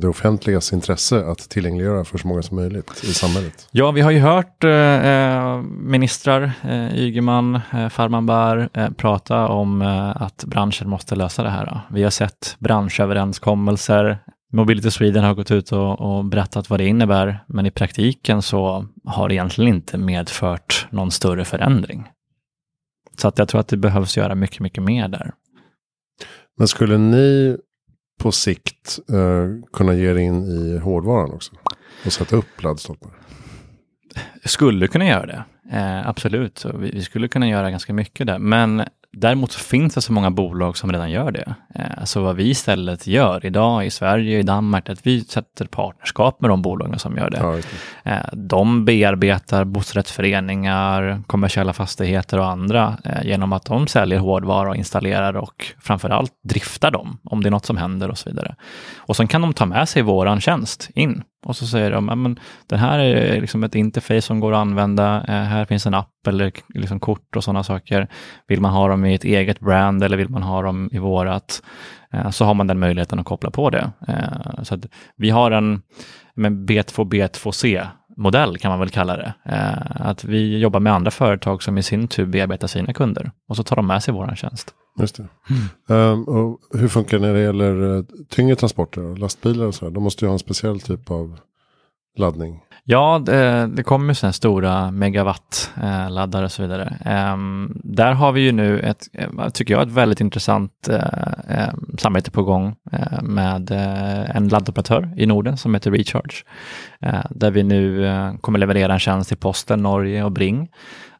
det 0.00 0.08
offentligas 0.08 0.72
intresse 0.72 1.24
att 1.24 1.38
tillgängliggöra 1.38 2.04
för 2.04 2.18
så 2.18 2.28
många 2.28 2.42
som 2.42 2.56
möjligt 2.56 3.04
i 3.04 3.14
samhället. 3.14 3.68
Ja, 3.70 3.90
vi 3.90 4.00
har 4.00 4.10
ju 4.10 4.18
hört 4.18 4.64
eh, 4.64 5.62
ministrar, 5.62 6.52
eh, 6.64 6.98
Ygeman, 6.98 7.60
eh, 7.72 7.88
Farmanbar, 7.88 8.68
eh, 8.74 8.90
prata 8.90 9.48
om 9.48 9.82
eh, 9.82 10.22
att 10.22 10.44
branschen 10.44 10.88
måste 10.88 11.16
lösa 11.16 11.42
det 11.42 11.50
här. 11.50 11.66
Då. 11.66 11.80
Vi 11.94 12.02
har 12.02 12.10
sett 12.10 12.56
branschöverenskommelser 12.58 14.18
Mobility 14.52 14.90
Sweden 14.90 15.24
har 15.24 15.34
gått 15.34 15.50
ut 15.50 15.72
och, 15.72 16.00
och, 16.00 16.24
berättat 16.24 16.70
vad 16.70 16.80
det 16.80 16.86
innebär, 16.86 17.44
men 17.46 17.66
i 17.66 17.70
praktiken 17.70 18.42
så 18.42 18.86
har 19.04 19.28
det 19.28 19.34
egentligen 19.34 19.74
inte 19.74 19.98
medfört 19.98 20.86
någon 20.90 21.10
större 21.10 21.44
förändring. 21.44 22.08
Så 23.18 23.28
att 23.28 23.38
jag 23.38 23.48
tror 23.48 23.60
att 23.60 23.68
det 23.68 23.76
behövs 23.76 24.16
göra 24.16 24.34
mycket, 24.34 24.60
mycket 24.60 24.82
mer 24.82 25.08
där. 25.08 25.32
Men 26.58 26.68
skulle 26.68 26.98
ni 26.98 27.56
på 28.18 28.32
sikt 28.32 28.98
eh, 29.12 29.70
kunna 29.72 29.94
ge 29.94 30.10
er 30.10 30.16
in 30.16 30.44
i 30.44 30.78
hårdvaran 30.78 31.30
också? 31.30 31.52
Och 32.06 32.12
sätta 32.12 32.36
upp 32.36 32.62
laddstolpar? 32.62 33.10
Skulle 34.44 34.88
kunna 34.88 35.06
göra 35.06 35.26
det, 35.26 35.44
eh, 35.72 36.08
absolut. 36.08 36.64
Vi, 36.74 36.90
vi, 36.90 37.02
skulle 37.02 37.28
kunna 37.28 37.48
göra 37.48 37.70
ganska 37.70 37.92
mycket 37.92 38.26
där. 38.26 38.38
Men 38.38 38.82
Däremot 39.16 39.54
finns 39.54 39.94
det 39.94 40.00
så 40.00 40.12
många 40.12 40.30
bolag 40.30 40.76
som 40.76 40.92
redan 40.92 41.10
gör 41.10 41.30
det. 41.30 41.54
Eh, 41.74 42.04
så 42.04 42.22
vad 42.22 42.36
vi 42.36 42.48
istället 42.50 43.06
gör 43.06 43.46
idag 43.46 43.86
i 43.86 43.90
Sverige, 43.90 44.38
i 44.38 44.42
Danmark, 44.42 44.88
är 44.88 44.92
att 44.92 45.06
vi 45.06 45.24
sätter 45.24 45.64
partnerskap 45.66 46.40
med 46.40 46.50
de 46.50 46.62
bolagen 46.62 46.98
som 46.98 47.16
gör 47.16 47.30
det. 47.30 47.38
Ja, 47.38 47.52
det. 48.04 48.10
Eh, 48.10 48.22
De 48.32 48.84
bearbetar 48.84 49.64
bostadsrättsföreningar, 49.64 51.22
kommersiella 51.26 51.72
fastigheter 51.72 52.38
och 52.38 52.46
andra 52.48 52.98
eh, 53.04 53.26
genom 53.26 53.52
att 53.52 53.64
de 53.64 53.86
säljer 53.86 54.18
hårdvara 54.18 54.68
och 54.68 54.76
installerar 54.76 55.36
och 55.36 55.66
framförallt 55.80 56.32
driftar 56.48 56.90
dem 56.90 57.18
om 57.24 57.42
det 57.42 57.48
är 57.48 57.50
något 57.50 57.66
som 57.66 57.76
händer 57.76 58.10
och 58.10 58.18
så 58.18 58.30
vidare. 58.30 58.54
Och 58.96 59.16
sen 59.16 59.28
kan 59.28 59.40
de 59.40 59.52
ta 59.54 59.66
med 59.66 59.88
sig 59.88 60.02
våran 60.02 60.40
tjänst 60.40 60.90
in 60.94 61.22
och 61.48 61.56
så 61.56 61.66
säger 61.66 61.90
de, 61.90 62.06
men 62.06 62.38
den 62.66 62.78
här 62.78 62.98
är 62.98 63.40
liksom 63.40 63.64
ett 63.64 63.74
interface 63.74 64.22
som 64.22 64.40
går 64.40 64.52
att 64.52 64.58
använda, 64.58 65.16
eh, 65.28 65.34
här 65.34 65.64
finns 65.64 65.86
en 65.86 65.94
app 65.94 66.26
eller 66.26 66.52
liksom 66.74 67.00
kort 67.00 67.36
och 67.36 67.44
sådana 67.44 67.62
saker. 67.62 68.08
Vill 68.46 68.60
man 68.60 68.72
ha 68.72 68.88
dem 68.88 69.04
i 69.04 69.14
ett 69.14 69.24
eget 69.24 69.60
brand 69.60 70.02
eller 70.02 70.16
vill 70.16 70.28
man 70.28 70.42
ha 70.42 70.62
dem 70.62 70.88
i 70.92 70.98
vårat, 70.98 71.62
eh, 72.12 72.30
så 72.30 72.44
har 72.44 72.54
man 72.54 72.66
den 72.66 72.78
möjligheten 72.78 73.18
att 73.18 73.26
koppla 73.26 73.50
på 73.50 73.70
det. 73.70 73.90
Eh, 74.08 74.62
så 74.62 74.74
att 74.74 74.86
vi 75.16 75.30
har 75.30 75.50
en 75.50 75.82
men 76.34 76.66
B2, 76.66 77.04
B2C 77.04 77.86
modell 78.18 78.58
kan 78.58 78.70
man 78.70 78.80
väl 78.80 78.90
kalla 78.90 79.16
det. 79.16 79.34
Eh, 79.44 80.08
att 80.08 80.24
vi 80.24 80.58
jobbar 80.58 80.80
med 80.80 80.92
andra 80.92 81.10
företag 81.10 81.62
som 81.62 81.78
i 81.78 81.82
sin 81.82 82.08
tur 82.08 82.26
bearbetar 82.26 82.66
sina 82.66 82.92
kunder 82.92 83.30
och 83.48 83.56
så 83.56 83.62
tar 83.62 83.76
de 83.76 83.86
med 83.86 84.02
sig 84.02 84.14
vår 84.14 84.34
tjänst. 84.34 84.74
Just 85.00 85.16
det. 85.16 85.28
Ehm, 85.94 86.24
och 86.24 86.58
hur 86.74 86.88
funkar 86.88 87.18
det 87.18 87.26
när 87.26 87.34
det 87.34 87.40
gäller 87.40 87.96
eh, 87.96 88.04
tyngre 88.28 88.56
transporter? 88.56 89.02
och 89.02 89.18
Lastbilar 89.18 89.66
och 89.66 89.74
så 89.74 89.84
här? 89.84 89.92
De 89.92 90.02
måste 90.02 90.24
ju 90.24 90.28
ha 90.28 90.32
en 90.32 90.38
speciell 90.38 90.80
typ 90.80 91.10
av 91.10 91.38
laddning. 92.16 92.60
Ja, 92.90 93.22
det, 93.26 93.66
det 93.66 93.82
kommer 93.82 94.08
ju 94.08 94.14
sådana 94.14 94.32
stora 94.32 94.90
megawatt-laddare 94.90 96.42
eh, 96.42 96.44
och 96.44 96.52
så 96.52 96.62
vidare. 96.62 96.96
Ehm, 97.04 97.80
där 97.84 98.12
har 98.12 98.32
vi 98.32 98.40
ju 98.40 98.52
nu 98.52 98.80
ett, 98.80 99.06
eh, 99.12 99.48
tycker 99.48 99.74
jag, 99.74 99.82
ett 99.82 99.92
väldigt 99.94 100.20
intressant 100.20 100.88
eh, 100.88 101.68
samarbete 101.98 102.30
på 102.30 102.42
gång 102.42 102.76
med 103.22 103.70
en 104.34 104.48
laddoperatör 104.48 105.12
i 105.16 105.26
Norden 105.26 105.56
som 105.56 105.74
heter 105.74 105.90
Recharge. 105.90 106.44
Där 107.30 107.50
vi 107.50 107.62
nu 107.62 108.06
kommer 108.40 108.58
leverera 108.58 108.92
en 108.92 108.98
tjänst 108.98 109.28
till 109.28 109.38
Posten, 109.38 109.82
Norge 109.82 110.24
och 110.24 110.32
Bring. 110.32 110.68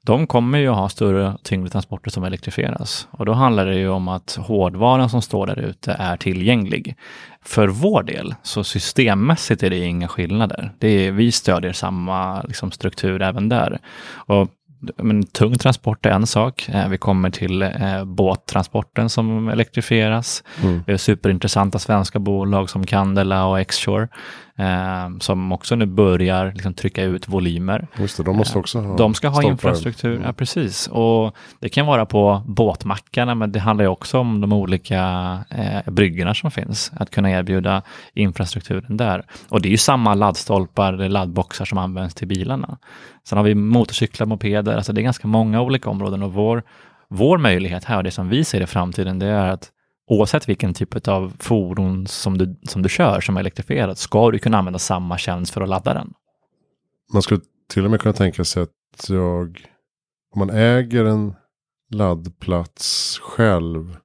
De 0.08 0.26
kommer 0.26 0.58
ju 0.58 0.68
ha 0.68 0.88
större 0.88 1.36
tyngre 1.42 1.68
transporter 1.68 2.10
som 2.10 2.24
elektrifieras 2.24 3.08
och 3.10 3.26
då 3.26 3.32
handlar 3.32 3.66
det 3.66 3.74
ju 3.74 3.88
om 3.88 4.08
att 4.08 4.38
hårdvaran 4.40 5.10
som 5.10 5.22
står 5.22 5.46
där 5.46 5.58
ute 5.58 5.96
är 5.98 6.16
tillgänglig. 6.16 6.96
För 7.44 7.68
vår 7.68 8.02
del, 8.02 8.34
så 8.42 8.64
systemmässigt 8.64 9.62
är 9.62 9.70
det 9.70 9.78
inga 9.78 10.08
skillnader. 10.08 10.72
Det 10.78 10.88
är, 10.88 11.12
vi 11.12 11.32
stödjer 11.32 11.72
samma 11.72 12.42
liksom, 12.42 12.70
struktur 12.70 13.22
även 13.22 13.48
där. 13.48 13.78
Och, 14.10 14.48
men 14.96 15.26
tung 15.26 15.58
transport 15.58 16.06
är 16.06 16.10
en 16.10 16.26
sak. 16.26 16.68
Eh, 16.68 16.88
vi 16.88 16.98
kommer 16.98 17.30
till 17.30 17.62
eh, 17.62 18.04
båttransporten 18.04 19.08
som 19.10 19.48
elektrifieras. 19.48 20.44
Mm. 20.62 20.82
Vi 20.86 20.92
har 20.92 20.98
superintressanta 20.98 21.78
svenska 21.78 22.18
bolag 22.18 22.70
som 22.70 22.86
Candela 22.86 23.46
och 23.46 23.66
Xshore 23.66 24.08
eh, 24.58 25.18
som 25.20 25.52
också 25.52 25.74
nu 25.76 25.86
börjar 25.86 26.52
liksom, 26.52 26.74
trycka 26.74 27.02
ut 27.02 27.28
volymer. 27.28 27.86
Just 27.98 28.16
det, 28.16 28.22
de 28.22 28.36
måste 28.36 28.58
också 28.58 28.80
ha 28.80 28.96
De 28.96 29.14
ska 29.14 29.28
ha 29.28 29.42
infrastruktur, 29.42 30.12
Mm. 30.12 30.22
ja 30.26 30.32
precis. 30.32 30.86
Och 30.86 31.36
det 31.60 31.68
kan 31.68 31.86
vara 31.86 32.06
på 32.06 32.42
båtmackarna, 32.46 33.34
men 33.34 33.52
det 33.52 33.60
handlar 33.60 33.84
ju 33.84 33.88
också 33.88 34.18
om 34.18 34.40
de 34.40 34.52
olika 34.52 35.00
eh, 35.50 35.92
bryggorna 35.92 36.34
som 36.34 36.50
finns. 36.50 36.92
Att 36.96 37.10
kunna 37.10 37.30
erbjuda 37.30 37.82
infrastrukturen 38.14 38.96
där. 38.96 39.24
Och 39.48 39.62
det 39.62 39.68
är 39.68 39.70
ju 39.70 39.76
samma 39.76 40.14
laddstolpar, 40.14 40.92
eller 40.92 41.08
laddboxar 41.08 41.64
som 41.64 41.78
används 41.78 42.14
till 42.14 42.28
bilarna. 42.28 42.78
Sen 43.28 43.38
har 43.38 43.44
vi 43.44 43.54
motorcyklar, 43.54 44.26
mopeder, 44.26 44.76
alltså 44.76 44.92
det 44.92 45.00
är 45.00 45.02
ganska 45.02 45.28
många 45.28 45.60
olika 45.62 45.90
områden 45.90 46.22
och 46.22 46.32
vår, 46.32 46.62
vår 47.08 47.38
möjlighet 47.38 47.84
här 47.84 47.96
och 47.96 48.04
det 48.04 48.10
som 48.10 48.28
vi 48.28 48.44
ser 48.44 48.60
i 48.60 48.66
framtiden, 48.66 49.18
det 49.18 49.26
är 49.26 49.48
att 49.48 49.70
oavsett 50.08 50.48
vilken 50.48 50.74
typ 50.74 51.08
av 51.08 51.32
fordon 51.38 52.06
som 52.06 52.38
du, 52.38 52.56
som 52.62 52.82
du 52.82 52.88
kör 52.88 53.20
som 53.20 53.36
är 53.36 53.40
elektrifierat, 53.40 53.98
ska 53.98 54.30
du 54.30 54.38
kunna 54.38 54.58
använda 54.58 54.78
samma 54.78 55.18
tjänst 55.18 55.52
för 55.52 55.60
att 55.60 55.68
ladda 55.68 55.94
den. 55.94 56.12
Man 57.12 57.22
skulle 57.22 57.40
till 57.68 57.84
och 57.84 57.90
med 57.90 58.00
kunna 58.00 58.12
tänka 58.12 58.44
sig 58.44 58.62
att 58.62 59.08
jag, 59.08 59.66
om 60.34 60.38
man 60.38 60.50
äger 60.50 61.04
en 61.04 61.34
laddplats 61.90 63.18
själv, 63.18 63.96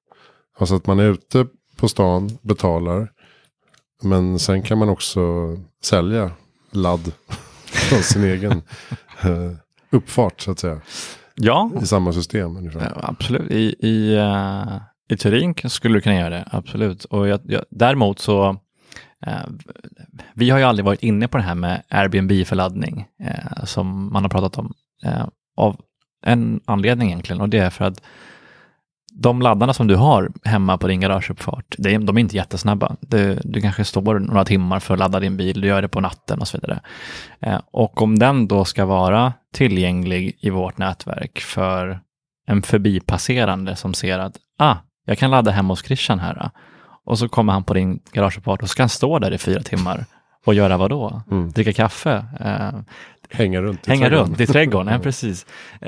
alltså 0.59 0.75
att 0.75 0.87
man 0.87 0.99
är 0.99 1.09
ute 1.09 1.47
på 1.77 1.87
stan, 1.87 2.37
betalar, 2.41 3.11
men 4.03 4.39
sen 4.39 4.61
kan 4.61 4.77
man 4.77 4.89
också 4.89 5.21
sälja 5.83 6.31
ladd 6.71 7.11
från 7.65 8.03
sin 8.03 8.23
egen 8.23 8.61
eh, 9.21 9.51
uppfart 9.91 10.41
så 10.41 10.51
att 10.51 10.59
säga, 10.59 10.81
Ja, 11.35 11.71
i 11.81 11.85
samma 11.85 12.13
system 12.13 12.57
ungefär. 12.57 12.93
Ja, 12.95 13.07
absolut. 13.07 13.51
I, 13.51 13.75
i, 13.79 14.15
eh, 14.15 14.77
i 15.09 15.17
teorin 15.17 15.55
skulle 15.65 15.97
du 15.97 16.01
kunna 16.01 16.15
göra 16.15 16.29
det, 16.29 16.47
absolut. 16.51 17.05
Och 17.05 17.27
jag, 17.27 17.39
jag, 17.43 17.63
däremot 17.69 18.19
så, 18.19 18.49
eh, 19.25 19.43
vi 20.33 20.49
har 20.49 20.57
ju 20.57 20.63
aldrig 20.63 20.85
varit 20.85 21.03
inne 21.03 21.27
på 21.27 21.37
det 21.37 21.43
här 21.43 21.55
med 21.55 21.83
Airbnb 21.89 22.47
för 22.47 22.55
laddning, 22.55 23.05
eh, 23.23 23.63
som 23.63 24.13
man 24.13 24.23
har 24.23 24.29
pratat 24.29 24.57
om, 24.57 24.73
eh, 25.03 25.25
av 25.57 25.81
en 26.25 26.61
anledning 26.65 27.07
egentligen, 27.07 27.41
och 27.41 27.49
det 27.49 27.57
är 27.57 27.69
för 27.69 27.85
att 27.85 28.01
de 29.15 29.41
laddarna 29.41 29.73
som 29.73 29.87
du 29.87 29.95
har 29.95 30.31
hemma 30.43 30.77
på 30.77 30.87
din 30.87 30.99
garageuppfart, 30.99 31.75
det 31.77 31.93
är, 31.93 31.99
de 31.99 32.17
är 32.17 32.21
inte 32.21 32.35
jättesnabba. 32.35 32.95
Du, 33.01 33.39
du 33.43 33.61
kanske 33.61 33.85
står 33.85 34.19
några 34.19 34.45
timmar 34.45 34.79
för 34.79 34.93
att 34.93 34.99
ladda 34.99 35.19
din 35.19 35.37
bil, 35.37 35.61
du 35.61 35.67
gör 35.67 35.81
det 35.81 35.87
på 35.87 36.01
natten 36.01 36.39
och 36.39 36.47
så 36.47 36.57
vidare. 36.57 36.79
Eh, 37.39 37.59
och 37.71 38.01
om 38.01 38.19
den 38.19 38.47
då 38.47 38.65
ska 38.65 38.85
vara 38.85 39.33
tillgänglig 39.53 40.37
i 40.39 40.49
vårt 40.49 40.77
nätverk 40.77 41.39
för 41.39 41.99
en 42.47 42.61
förbipasserande 42.61 43.75
som 43.75 43.93
ser 43.93 44.19
att 44.19 44.37
ah, 44.57 44.75
jag 45.05 45.17
kan 45.17 45.31
ladda 45.31 45.51
hemma 45.51 45.71
hos 45.71 45.85
Christian 45.85 46.19
här. 46.19 46.37
ah." 46.45 46.51
Och 47.05 47.19
så 47.19 47.29
kommer 47.29 47.53
han 47.53 47.63
på 47.63 47.73
din 47.73 47.99
garageuppfart 48.11 48.61
och 48.61 48.67
så 48.67 48.71
ska 48.71 48.83
han 48.83 48.89
stå 48.89 49.19
där 49.19 49.31
i 49.33 49.37
fyra 49.37 49.61
timmar 49.61 50.05
och 50.45 50.53
göra 50.53 50.77
vad 50.77 50.89
då? 50.89 51.21
Mm. 51.31 51.51
Dricka 51.51 51.73
kaffe? 51.73 52.25
Eh, 52.39 52.79
Hänga 53.29 53.61
runt 53.61 53.87
i 53.87 53.91
hänga 53.91 54.01
trädgården. 54.09 54.27
runt 54.27 54.39
i 54.41 54.47
trädgården, 54.47 54.93
ja, 54.93 54.99
precis. 55.03 55.45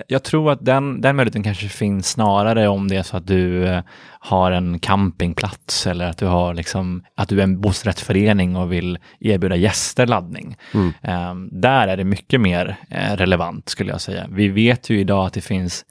Jag 0.07 0.23
tror 0.23 0.51
att 0.51 0.65
den, 0.65 1.01
den 1.01 1.15
möjligheten 1.15 1.43
kanske 1.43 1.69
finns 1.69 2.09
snarare 2.09 2.67
om 2.67 2.87
det 2.87 2.95
är 2.95 3.03
så 3.03 3.17
att 3.17 3.27
du 3.27 3.67
eh, 3.67 3.83
har 4.19 4.51
en 4.51 4.79
campingplats 4.79 5.87
eller 5.87 6.09
att 6.09 6.17
du 6.17 6.25
har 6.25 6.53
liksom, 6.53 7.03
att 7.15 7.29
du 7.29 7.39
är 7.39 7.43
en 7.43 7.61
bostadsrättsförening 7.61 8.55
och 8.55 8.71
vill 8.71 8.97
erbjuda 9.19 9.55
gäster 9.55 10.05
laddning. 10.07 10.55
Mm. 10.73 10.93
Eh, 11.01 11.35
där 11.51 11.87
är 11.87 11.97
det 11.97 12.03
mycket 12.03 12.41
mer 12.41 12.77
relevant 13.15 13.69
skulle 13.69 13.91
jag 13.91 14.01
säga. 14.01 14.25
Vi 14.29 14.47
vet 14.47 14.89
ju 14.89 14.99
idag 14.99 15.25
att 15.25 15.33
det 15.33 15.41
finns 15.41 15.85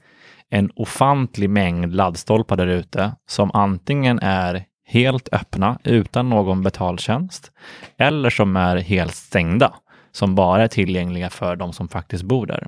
en 0.51 0.71
ofantlig 0.75 1.49
mängd 1.49 1.95
laddstolpar 1.95 2.57
där 2.57 2.67
ute 2.67 3.11
som 3.27 3.51
antingen 3.53 4.19
är 4.19 4.65
helt 4.87 5.29
öppna 5.31 5.79
utan 5.83 6.29
någon 6.29 6.63
betaltjänst 6.63 7.51
eller 7.97 8.29
som 8.29 8.55
är 8.55 8.77
helt 8.77 9.15
stängda 9.15 9.73
som 10.11 10.35
bara 10.35 10.63
är 10.63 10.67
tillgängliga 10.67 11.29
för 11.29 11.55
de 11.55 11.73
som 11.73 11.87
faktiskt 11.87 12.23
bor 12.23 12.45
där. 12.45 12.67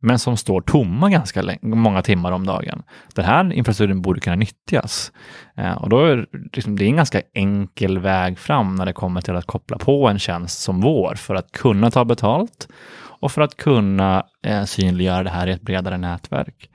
Men 0.00 0.18
som 0.18 0.36
står 0.36 0.60
tomma 0.60 1.10
ganska 1.10 1.42
länge, 1.42 1.58
många 1.62 2.02
timmar 2.02 2.32
om 2.32 2.46
dagen. 2.46 2.82
Den 3.14 3.24
här 3.24 3.52
infrastrukturen 3.52 4.02
borde 4.02 4.20
kunna 4.20 4.36
nyttjas. 4.36 5.12
Eh, 5.56 5.72
och 5.72 5.88
då 5.88 6.04
är 6.04 6.16
det 6.16 6.26
liksom, 6.52 6.76
det 6.76 6.84
är 6.84 6.86
en 6.86 6.96
ganska 6.96 7.22
enkel 7.34 7.98
väg 7.98 8.38
fram 8.38 8.74
när 8.74 8.86
det 8.86 8.92
kommer 8.92 9.20
till 9.20 9.36
att 9.36 9.46
koppla 9.46 9.78
på 9.78 10.08
en 10.08 10.18
tjänst 10.18 10.58
som 10.58 10.80
vår 10.80 11.14
för 11.14 11.34
att 11.34 11.52
kunna 11.52 11.90
ta 11.90 12.04
betalt 12.04 12.68
och 13.20 13.32
för 13.32 13.42
att 13.42 13.56
kunna 13.56 14.26
eh, 14.46 14.64
synliggöra 14.64 15.22
det 15.22 15.30
här 15.30 15.46
i 15.46 15.52
ett 15.52 15.62
bredare 15.62 15.98
nätverk. 15.98 16.70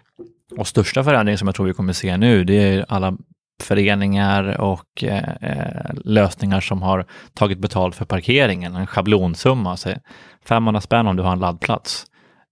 Och 0.57 0.67
största 0.67 1.03
förändringen 1.03 1.37
som 1.37 1.47
jag 1.47 1.55
tror 1.55 1.65
vi 1.65 1.73
kommer 1.73 1.93
se 1.93 2.17
nu, 2.17 2.43
det 2.43 2.53
är 2.53 2.85
alla 2.89 3.17
föreningar 3.63 4.61
och 4.61 5.03
eh, 5.03 5.29
eh, 5.41 5.91
lösningar 6.05 6.61
som 6.61 6.81
har 6.81 7.05
tagit 7.33 7.59
betalt 7.59 7.95
för 7.95 8.05
parkeringen, 8.05 8.75
en 8.75 8.87
schablonsumma, 8.87 9.77
så 9.77 9.89
500 10.45 10.81
spänn 10.81 11.07
om 11.07 11.15
du 11.15 11.23
har 11.23 11.31
en 11.31 11.39
laddplats. 11.39 12.05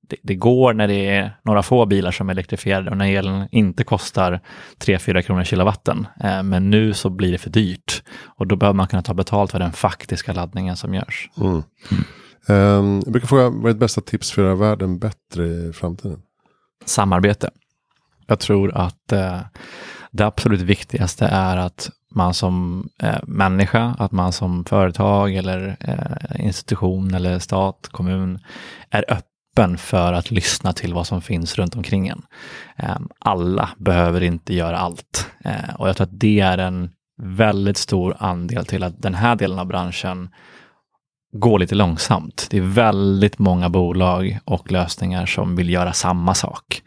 Det, 0.10 0.16
det 0.24 0.36
går 0.36 0.74
när 0.74 0.88
det 0.88 1.08
är 1.08 1.38
några 1.44 1.64
få 1.64 1.86
bilar 1.86 2.12
som 2.12 2.30
är 2.30 2.34
elektrifierade 2.34 2.92
och 2.92 2.98
när 2.98 3.18
elen 3.18 3.48
inte 3.52 3.84
kostar 3.84 4.42
3-4 4.80 5.22
kronor 5.22 5.44
kilowatten. 5.44 6.08
Eh, 6.24 6.44
men 6.44 6.70
nu 6.70 6.94
så 6.94 7.10
blir 7.10 7.32
det 7.32 7.38
för 7.38 7.50
dyrt 7.50 8.04
och 8.26 8.48
då 8.48 8.56
behöver 8.56 8.78
man 8.78 8.88
kunna 8.88 9.02
ta 9.02 9.14
betalt 9.14 9.52
för 9.52 9.60
den 9.60 9.72
faktiska 9.72 10.34
laddningen 10.34 10.78
som 10.78 10.94
görs. 10.94 11.30
Mm. 11.38 11.64
Ehm, 12.48 13.02
jag 13.04 13.12
brukar 13.12 13.28
fråga, 13.28 13.50
vad 13.50 13.66
är 13.66 13.70
ditt 13.70 13.80
bästa 13.80 14.02
tips 14.02 14.32
för 14.32 14.42
att 14.42 14.46
göra 14.46 14.56
världen 14.56 15.00
bättre 15.00 15.46
i 15.46 15.74
framtiden? 15.74 16.22
samarbete. 16.86 17.50
Jag 18.28 18.40
tror 18.40 18.78
att 18.78 19.12
eh, 19.12 19.40
det 20.12 20.26
absolut 20.26 20.62
viktigaste 20.62 21.26
är 21.26 21.58
att 21.58 21.90
man 22.12 22.34
som 22.34 22.90
eh, 23.04 23.20
människa, 23.24 23.96
att 24.00 24.12
man 24.12 24.32
som 24.32 24.66
företag 24.66 25.36
eller 25.36 25.78
eh, 25.80 26.46
institution 26.46 27.14
eller 27.14 27.40
stat, 27.40 27.90
kommun 27.92 28.40
är 28.90 29.06
öppen 29.08 29.78
för 29.78 30.14
att 30.14 30.32
lyssna 30.32 30.74
till 30.74 30.94
vad 30.94 31.08
som 31.08 31.22
finns 31.22 31.58
runt 31.58 31.76
omkring 31.76 32.08
en. 32.08 32.22
Eh, 32.78 32.98
alla 33.20 33.70
behöver 33.78 34.24
inte 34.24 34.56
göra 34.56 34.78
allt 34.78 35.30
eh, 35.46 35.76
och 35.78 35.90
jag 35.90 35.98
tror 35.98 36.08
att 36.08 36.20
det 36.20 36.40
är 36.40 36.58
en 36.58 36.90
väldigt 37.22 37.78
stor 37.78 38.16
andel 38.20 38.66
till 38.66 38.84
att 38.84 39.02
den 39.02 39.16
här 39.16 39.36
delen 39.36 39.60
av 39.60 39.66
branschen 39.66 40.30
går 41.40 41.60
lite 41.60 41.76
långsamt. 41.76 42.48
Det 42.50 42.58
är 42.58 42.62
väldigt 42.62 43.40
många 43.40 43.70
bolag 43.70 44.40
och 44.46 44.72
lösningar 44.72 45.26
som 45.26 45.56
vill 45.56 45.70
göra 45.70 45.94
samma 45.94 46.34
sak. 46.34 46.82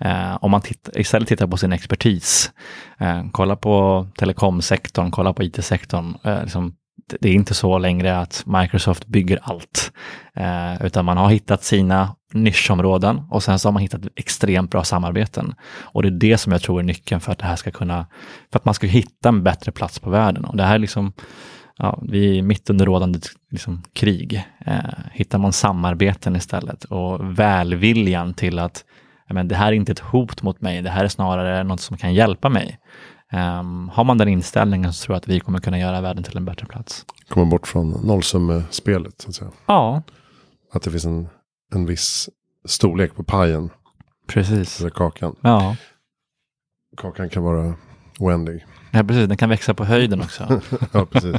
Eh, 0.00 0.38
om 0.40 0.50
man 0.50 0.60
titt 0.60 0.88
istället 0.94 1.28
tittar 1.28 1.46
på 1.46 1.56
sin 1.56 1.72
expertis, 1.72 2.52
eh, 2.98 3.22
kolla 3.32 3.56
på 3.56 4.06
telekomsektorn, 4.16 5.10
kolla 5.10 5.32
på 5.32 5.42
it-sektorn. 5.42 6.16
Eh, 6.24 6.42
liksom, 6.42 6.74
det 7.20 7.28
är 7.28 7.34
inte 7.34 7.54
så 7.54 7.78
längre 7.78 8.18
att 8.18 8.42
Microsoft 8.46 9.06
bygger 9.06 9.38
allt, 9.42 9.92
eh, 10.36 10.86
utan 10.86 11.04
man 11.04 11.16
har 11.16 11.30
hittat 11.30 11.64
sina 11.64 12.16
nischområden 12.32 13.22
och 13.30 13.42
sen 13.42 13.58
så 13.58 13.68
har 13.68 13.72
man 13.72 13.82
hittat 13.82 14.00
extremt 14.16 14.70
bra 14.70 14.84
samarbeten. 14.84 15.54
Och 15.80 16.02
det 16.02 16.08
är 16.08 16.10
det 16.10 16.38
som 16.38 16.52
jag 16.52 16.62
tror 16.62 16.80
är 16.80 16.84
nyckeln 16.84 17.20
för 17.20 17.32
att 17.32 17.38
det 17.38 17.46
här 17.46 17.56
ska 17.56 17.70
kunna, 17.70 18.06
för 18.52 18.58
att 18.58 18.64
man 18.64 18.74
ska 18.74 18.86
hitta 18.86 19.28
en 19.28 19.42
bättre 19.42 19.72
plats 19.72 19.98
på 19.98 20.10
världen. 20.10 20.44
Och 20.44 20.56
det 20.56 20.64
här 20.64 20.74
är 20.74 20.78
liksom, 20.78 21.12
ja, 21.78 21.98
vi 22.02 22.38
är 22.38 22.42
mitt 22.42 22.70
under 22.70 22.86
rådande 22.86 23.18
liksom, 23.50 23.82
krig. 23.92 24.44
Eh, 24.66 24.76
hittar 25.12 25.38
man 25.38 25.52
samarbeten 25.52 26.36
istället 26.36 26.84
och 26.84 27.38
välviljan 27.38 28.34
till 28.34 28.58
att 28.58 28.84
men, 29.32 29.48
det 29.48 29.54
här 29.54 29.66
är 29.68 29.72
inte 29.72 29.92
ett 29.92 29.98
hot 29.98 30.42
mot 30.42 30.60
mig, 30.60 30.82
det 30.82 30.90
här 30.90 31.04
är 31.04 31.08
snarare 31.08 31.64
något 31.64 31.80
som 31.80 31.96
kan 31.96 32.14
hjälpa 32.14 32.48
mig. 32.48 32.78
Um, 33.32 33.88
har 33.88 34.04
man 34.04 34.18
den 34.18 34.28
inställningen 34.28 34.92
så 34.92 35.04
tror 35.04 35.14
jag 35.14 35.18
att 35.18 35.28
vi 35.28 35.40
kommer 35.40 35.58
kunna 35.58 35.78
göra 35.78 36.00
världen 36.00 36.24
till 36.24 36.36
en 36.36 36.44
bättre 36.44 36.66
plats. 36.66 37.06
Komma 37.28 37.50
bort 37.50 37.66
från 37.66 37.90
nollsummespelet 37.90 39.20
så 39.20 39.28
att 39.28 39.34
säga. 39.34 39.50
Ja. 39.66 40.02
Att 40.72 40.82
det 40.82 40.90
finns 40.90 41.04
en, 41.04 41.28
en 41.74 41.86
viss 41.86 42.28
storlek 42.64 43.16
på 43.16 43.24
pajen. 43.24 43.70
Precis. 44.26 44.80
Eller 44.80 44.90
kakan. 44.90 45.36
Ja. 45.40 45.76
Kakan 46.96 47.28
kan 47.28 47.42
vara 47.42 47.74
oändlig. 48.18 48.66
Ja, 48.92 49.04
precis. 49.04 49.28
Den 49.28 49.36
kan 49.36 49.48
växa 49.48 49.74
på 49.74 49.84
höjden 49.84 50.20
också. 50.20 50.60
ja, 50.92 51.06
precis. 51.06 51.36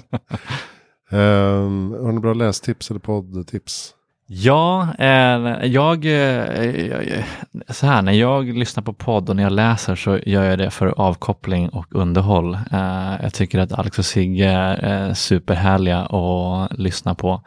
um, 1.09 1.91
har 1.91 2.11
du 2.11 2.19
bra 2.19 2.33
lästips 2.33 2.89
eller 2.89 2.99
poddtips? 2.99 3.95
Ja, 4.27 4.87
eh, 4.99 5.65
jag, 5.65 6.05
eh, 6.05 7.23
så 7.69 7.85
här, 7.85 8.01
när 8.01 8.11
jag 8.11 8.57
lyssnar 8.57 8.83
på 8.83 8.93
podd 8.93 9.29
och 9.29 9.35
när 9.35 9.43
jag 9.43 9.51
läser 9.51 9.95
så 9.95 10.19
gör 10.25 10.43
jag 10.43 10.59
det 10.59 10.69
för 10.69 10.87
avkoppling 10.87 11.69
och 11.69 11.85
underhåll. 11.95 12.53
Eh, 12.53 13.13
jag 13.21 13.33
tycker 13.33 13.59
att 13.59 13.71
Alex 13.71 13.99
och 13.99 14.05
Sigge 14.05 14.49
är 14.49 15.13
superhärliga 15.13 15.99
att 15.99 16.77
lyssna 16.79 17.15
på. 17.15 17.41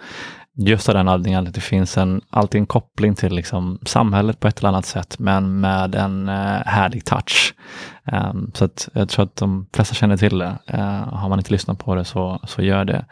Just 0.58 0.88
av 0.88 0.94
den 0.94 1.08
anledningen 1.08 1.46
att 1.46 1.54
det 1.54 1.60
finns 1.60 1.98
en, 1.98 2.20
alltid 2.30 2.58
en 2.60 2.66
koppling 2.66 3.14
till 3.14 3.34
liksom 3.34 3.78
samhället 3.86 4.40
på 4.40 4.48
ett 4.48 4.58
eller 4.58 4.68
annat 4.68 4.86
sätt, 4.86 5.18
men 5.18 5.60
med 5.60 5.94
en 5.94 6.28
härlig 6.66 7.04
touch. 7.04 7.54
Um, 8.12 8.50
så 8.54 8.64
att 8.64 8.88
jag 8.92 9.08
tror 9.08 9.24
att 9.24 9.36
de 9.36 9.66
flesta 9.72 9.94
känner 9.94 10.16
till 10.16 10.38
det. 10.38 10.58
Uh, 10.74 11.14
har 11.14 11.28
man 11.28 11.38
inte 11.38 11.52
lyssnat 11.52 11.78
på 11.78 11.94
det 11.94 12.04
så, 12.04 12.40
så 12.46 12.62
gör 12.62 12.84
det. 12.84 13.04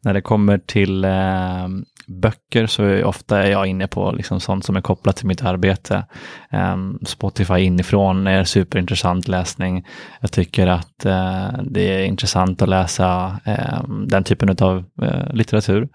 När 0.00 0.14
det 0.14 0.20
kommer 0.20 0.58
till 0.58 1.04
uh, 1.04 1.68
böcker 2.06 2.66
så 2.66 2.82
är 2.82 3.04
ofta 3.04 3.42
är 3.42 3.50
jag 3.50 3.66
inne 3.66 3.86
på 3.86 4.12
liksom 4.12 4.40
sånt 4.40 4.64
som 4.64 4.76
är 4.76 4.80
kopplat 4.80 5.16
till 5.16 5.26
mitt 5.26 5.44
arbete. 5.44 6.04
Um, 6.52 6.98
Spotify 7.06 7.58
inifrån 7.58 8.26
är 8.26 8.44
superintressant 8.44 9.28
läsning. 9.28 9.86
Jag 10.20 10.32
tycker 10.32 10.66
att 10.66 11.06
uh, 11.06 11.62
det 11.62 11.94
är 11.94 12.04
intressant 12.04 12.62
att 12.62 12.68
läsa 12.68 13.40
um, 13.86 14.08
den 14.08 14.24
typen 14.24 14.56
av 14.60 14.84
uh, 15.02 15.32
litteratur. 15.32 15.88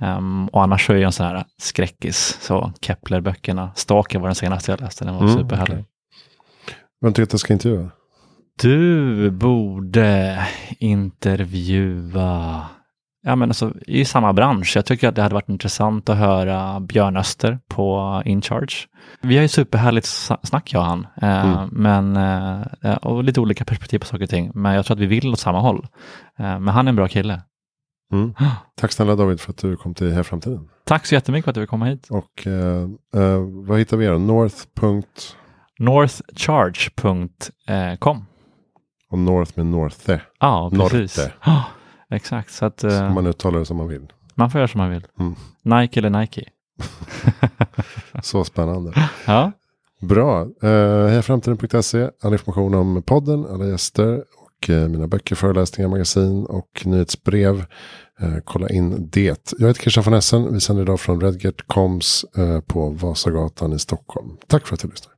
Um, 0.00 0.48
och 0.48 0.62
annars 0.62 0.86
så 0.86 0.92
är 0.92 0.96
jag 0.96 1.06
en 1.06 1.12
sån 1.12 1.26
här 1.26 1.44
skräckis, 1.58 2.38
så 2.40 2.72
Kepler-böckerna. 2.80 3.70
Stalker 3.74 4.18
var 4.18 4.28
den 4.28 4.34
senaste 4.34 4.72
jag 4.72 4.80
läste, 4.80 5.04
den 5.04 5.14
var 5.14 5.22
mm, 5.22 5.34
superhärlig. 5.34 5.78
Okay. 5.78 5.95
Vem 7.00 7.12
tycker 7.12 7.22
att 7.22 7.32
jag 7.32 7.40
ska 7.40 7.52
intervjua? 7.52 7.90
Du 8.62 9.30
borde 9.30 10.38
intervjua 10.78 12.66
Ja, 13.26 13.36
men 13.36 13.50
alltså, 13.50 13.72
i 13.86 14.04
samma 14.04 14.32
bransch. 14.32 14.72
Jag 14.76 14.86
tycker 14.86 15.08
att 15.08 15.14
det 15.14 15.22
hade 15.22 15.34
varit 15.34 15.48
intressant 15.48 16.08
att 16.08 16.16
höra 16.16 16.80
Björn 16.80 17.16
Öster 17.16 17.58
på 17.68 18.22
InCharge. 18.24 18.76
Vi 19.20 19.36
har 19.36 19.42
ju 19.42 19.48
superhärligt 19.48 20.06
snack 20.42 20.72
jag 20.72 20.80
och 20.80 20.86
han, 20.86 21.06
eh, 21.22 21.44
mm. 21.44 21.68
men, 21.72 22.16
eh, 22.82 22.96
och 22.96 23.24
lite 23.24 23.40
olika 23.40 23.64
perspektiv 23.64 23.98
på 23.98 24.06
saker 24.06 24.24
och 24.24 24.30
ting. 24.30 24.50
Men 24.54 24.74
jag 24.74 24.86
tror 24.86 24.96
att 24.96 25.00
vi 25.00 25.06
vill 25.06 25.32
åt 25.32 25.38
samma 25.38 25.60
håll. 25.60 25.86
Eh, 26.38 26.58
men 26.58 26.68
han 26.68 26.86
är 26.86 26.88
en 26.88 26.96
bra 26.96 27.08
kille. 27.08 27.42
Mm. 28.12 28.34
Tack 28.76 28.92
snälla 28.92 29.16
David 29.16 29.40
för 29.40 29.50
att 29.50 29.58
du 29.58 29.76
kom 29.76 29.94
till 29.94 30.12
Här 30.12 30.22
Framtiden. 30.22 30.68
Tack 30.84 31.06
så 31.06 31.14
jättemycket 31.14 31.44
för 31.44 31.50
att 31.50 31.54
du 31.54 31.60
vill 31.60 31.68
komma 31.68 31.84
hit. 31.84 32.08
Och 32.10 32.46
eh, 32.46 32.88
vad 33.66 33.78
hittar 33.78 33.96
vi 33.96 34.06
då? 34.06 34.18
North. 34.18 34.56
Northcharge.com. 35.78 38.24
Och 39.10 39.18
North 39.18 39.52
med 39.54 39.66
Northe. 39.66 40.20
Ja, 40.40 40.70
precis. 40.72 41.18
Norte. 41.18 41.32
Exakt. 42.10 42.52
Så 42.52 42.66
att, 42.66 42.84
uh, 42.84 43.14
man 43.14 43.26
uttalar 43.26 43.58
det 43.58 43.64
som 43.64 43.76
man 43.76 43.88
vill. 43.88 44.12
Man 44.34 44.50
får 44.50 44.58
göra 44.58 44.68
som 44.68 44.78
man 44.78 44.90
vill. 44.90 45.06
Mm. 45.18 45.34
Nike 45.62 46.00
eller 46.00 46.10
Nike. 46.10 46.44
så 48.22 48.44
spännande. 48.44 49.08
Ja. 49.26 49.52
Bra. 50.00 50.42
Uh, 50.42 51.06
Hejaframtiden.se. 51.08 52.10
All 52.22 52.32
information 52.32 52.74
om 52.74 53.02
podden, 53.02 53.46
alla 53.46 53.66
gäster 53.66 54.24
och 54.36 54.68
uh, 54.70 54.88
mina 54.88 55.06
böcker, 55.06 55.36
föreläsningar, 55.36 55.88
magasin 55.88 56.46
och 56.46 56.82
nyhetsbrev. 56.84 57.64
Uh, 58.22 58.36
kolla 58.44 58.68
in 58.68 59.08
det. 59.12 59.54
Jag 59.58 59.68
heter 59.68 59.80
Christian 59.80 60.04
von 60.04 60.14
Essen. 60.14 60.54
Vi 60.54 60.60
sänder 60.60 60.82
idag 60.82 61.00
från 61.00 61.20
Redgert 61.20 61.66
Koms 61.66 62.24
uh, 62.38 62.60
på 62.60 62.90
Vasagatan 62.90 63.72
i 63.72 63.78
Stockholm. 63.78 64.36
Tack 64.46 64.66
för 64.66 64.74
att 64.74 64.80
du 64.80 64.88
lyssnade. 64.88 65.15